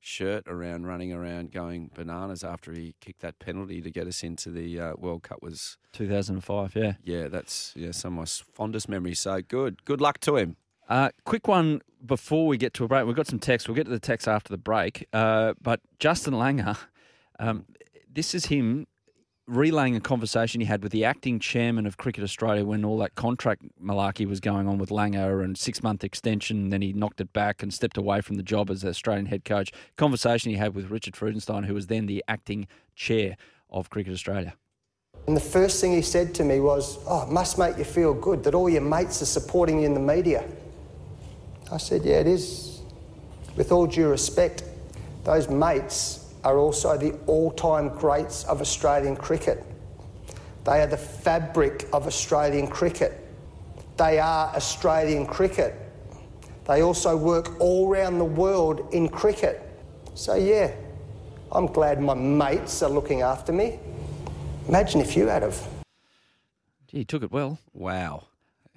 shirt 0.00 0.44
around, 0.46 0.86
running 0.86 1.12
around, 1.12 1.52
going 1.52 1.90
bananas 1.94 2.42
after 2.42 2.72
he 2.72 2.94
kicked 3.00 3.20
that 3.20 3.38
penalty 3.38 3.80
to 3.82 3.90
get 3.90 4.06
us 4.06 4.22
into 4.22 4.50
the 4.50 4.80
uh, 4.80 4.92
World 4.98 5.22
Cup 5.22 5.42
was, 5.42 5.76
2005, 5.92 6.74
yeah. 6.74 6.94
yeah, 7.04 7.28
that's 7.28 7.72
yeah 7.76 7.92
some 7.92 8.18
of 8.18 8.22
my 8.22 8.54
fondest 8.54 8.88
memories. 8.88 9.20
So 9.20 9.40
good. 9.42 9.84
Good 9.84 10.00
luck 10.00 10.18
to 10.20 10.36
him. 10.36 10.56
Uh, 10.88 11.10
quick 11.24 11.46
one 11.46 11.82
before 12.04 12.46
we 12.48 12.56
get 12.56 12.74
to 12.74 12.84
a 12.84 12.88
break. 12.88 13.06
We've 13.06 13.14
got 13.14 13.28
some 13.28 13.38
text. 13.38 13.68
We'll 13.68 13.76
get 13.76 13.84
to 13.84 13.90
the 13.90 14.00
text 14.00 14.26
after 14.26 14.52
the 14.52 14.58
break. 14.58 15.06
Uh, 15.12 15.54
but 15.62 15.80
Justin 16.00 16.34
Langer, 16.34 16.76
um, 17.38 17.66
this 18.12 18.34
is 18.34 18.46
him 18.46 18.88
relaying 19.50 19.96
a 19.96 20.00
conversation 20.00 20.60
he 20.60 20.66
had 20.66 20.82
with 20.82 20.92
the 20.92 21.04
acting 21.04 21.40
chairman 21.40 21.86
of 21.86 21.96
Cricket 21.96 22.22
Australia 22.22 22.64
when 22.64 22.84
all 22.84 22.98
that 22.98 23.16
contract 23.16 23.62
malarkey 23.82 24.26
was 24.26 24.40
going 24.40 24.68
on 24.68 24.78
with 24.78 24.90
Langer 24.90 25.44
and 25.44 25.58
six 25.58 25.82
month 25.82 26.04
extension. 26.04 26.70
Then 26.70 26.82
he 26.82 26.92
knocked 26.92 27.20
it 27.20 27.32
back 27.32 27.62
and 27.62 27.74
stepped 27.74 27.96
away 27.96 28.20
from 28.20 28.36
the 28.36 28.42
job 28.42 28.70
as 28.70 28.84
Australian 28.84 29.26
head 29.26 29.44
coach. 29.44 29.72
Conversation 29.96 30.50
he 30.50 30.56
had 30.56 30.74
with 30.74 30.90
Richard 30.90 31.14
Freudenstein, 31.14 31.66
who 31.66 31.74
was 31.74 31.88
then 31.88 32.06
the 32.06 32.24
acting 32.28 32.68
chair 32.94 33.36
of 33.68 33.90
Cricket 33.90 34.12
Australia. 34.12 34.54
And 35.26 35.36
the 35.36 35.40
first 35.40 35.80
thing 35.80 35.92
he 35.92 36.02
said 36.02 36.34
to 36.36 36.44
me 36.44 36.60
was, 36.60 36.98
Oh, 37.06 37.24
it 37.24 37.28
must 37.28 37.58
make 37.58 37.76
you 37.76 37.84
feel 37.84 38.14
good 38.14 38.44
that 38.44 38.54
all 38.54 38.68
your 38.68 38.80
mates 38.80 39.20
are 39.20 39.26
supporting 39.26 39.80
you 39.80 39.86
in 39.86 39.94
the 39.94 40.00
media. 40.00 40.44
I 41.72 41.76
said, 41.76 42.04
Yeah, 42.04 42.20
it 42.20 42.26
is. 42.26 42.80
With 43.56 43.72
all 43.72 43.86
due 43.86 44.08
respect, 44.08 44.62
those 45.24 45.48
mates 45.48 46.19
are 46.44 46.58
also 46.58 46.96
the 46.96 47.12
all 47.26 47.50
time 47.50 47.88
greats 47.88 48.44
of 48.44 48.60
Australian 48.60 49.16
cricket. 49.16 49.64
They 50.64 50.80
are 50.82 50.86
the 50.86 50.96
fabric 50.96 51.88
of 51.92 52.06
Australian 52.06 52.66
cricket. 52.66 53.26
They 53.96 54.18
are 54.18 54.54
Australian 54.54 55.26
cricket. 55.26 55.74
They 56.66 56.82
also 56.82 57.16
work 57.16 57.60
all 57.60 57.90
around 57.90 58.18
the 58.18 58.24
world 58.24 58.88
in 58.92 59.08
cricket. 59.08 59.60
So, 60.14 60.34
yeah, 60.34 60.72
I'm 61.52 61.66
glad 61.66 62.00
my 62.00 62.14
mates 62.14 62.82
are 62.82 62.90
looking 62.90 63.22
after 63.22 63.52
me. 63.52 63.78
Imagine 64.68 65.00
if 65.00 65.16
you 65.16 65.26
had 65.26 65.42
of. 65.42 65.66
Gee, 66.86 66.98
he 66.98 67.04
took 67.04 67.22
it 67.22 67.32
well. 67.32 67.58
Wow. 67.72 68.24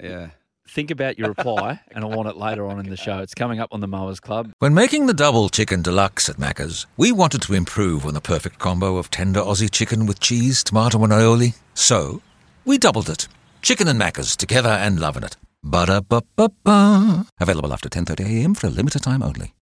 Yeah. 0.02 0.30
Think 0.68 0.92
about 0.92 1.20
your 1.20 1.30
reply, 1.30 1.82
and 1.92 2.04
I 2.04 2.08
want 2.08 2.30
it 2.30 2.38
later 2.38 2.66
on 2.66 2.80
in 2.80 2.90
the 2.90 2.98
show. 2.98 3.20
It's 3.20 3.34
coming 3.34 3.60
up 3.60 3.70
on 3.72 3.80
the 3.80 3.88
Mowers 3.88 4.20
Club. 4.20 4.52
When 4.60 4.74
making 4.74 5.06
the 5.06 5.14
double 5.14 5.50
chicken 5.50 5.82
deluxe 5.82 6.30
at 6.30 6.38
Macca's, 6.38 6.86
we 6.98 7.12
wanted 7.12 7.42
to 7.44 7.54
improve 7.54 8.06
on 8.06 8.14
the 8.14 8.22
perfect 8.22 8.60
combo 8.60 8.98
of 8.98 9.10
tender 9.12 9.42
Aussie 9.42 9.70
chicken 9.70 10.06
with 10.06 10.20
cheese, 10.20 10.64
tomato, 10.64 11.04
and 11.04 11.14
aioli. 11.14 11.56
So, 11.74 12.22
we 12.66 12.78
doubled 12.78 13.10
it. 13.10 13.28
Chicken 13.62 13.88
and 13.88 14.00
Macca's 14.00 14.36
together 14.36 14.70
and 14.70 15.00
loving 15.00 15.24
it. 15.24 15.38
Ba-da-ba-ba-ba. 15.64 17.26
Available 17.40 17.72
after 17.72 17.88
10.30am 17.90 18.58
for 18.58 18.68
a 18.68 18.70
limited 18.70 19.04
time 19.04 19.24
only. 19.24 19.54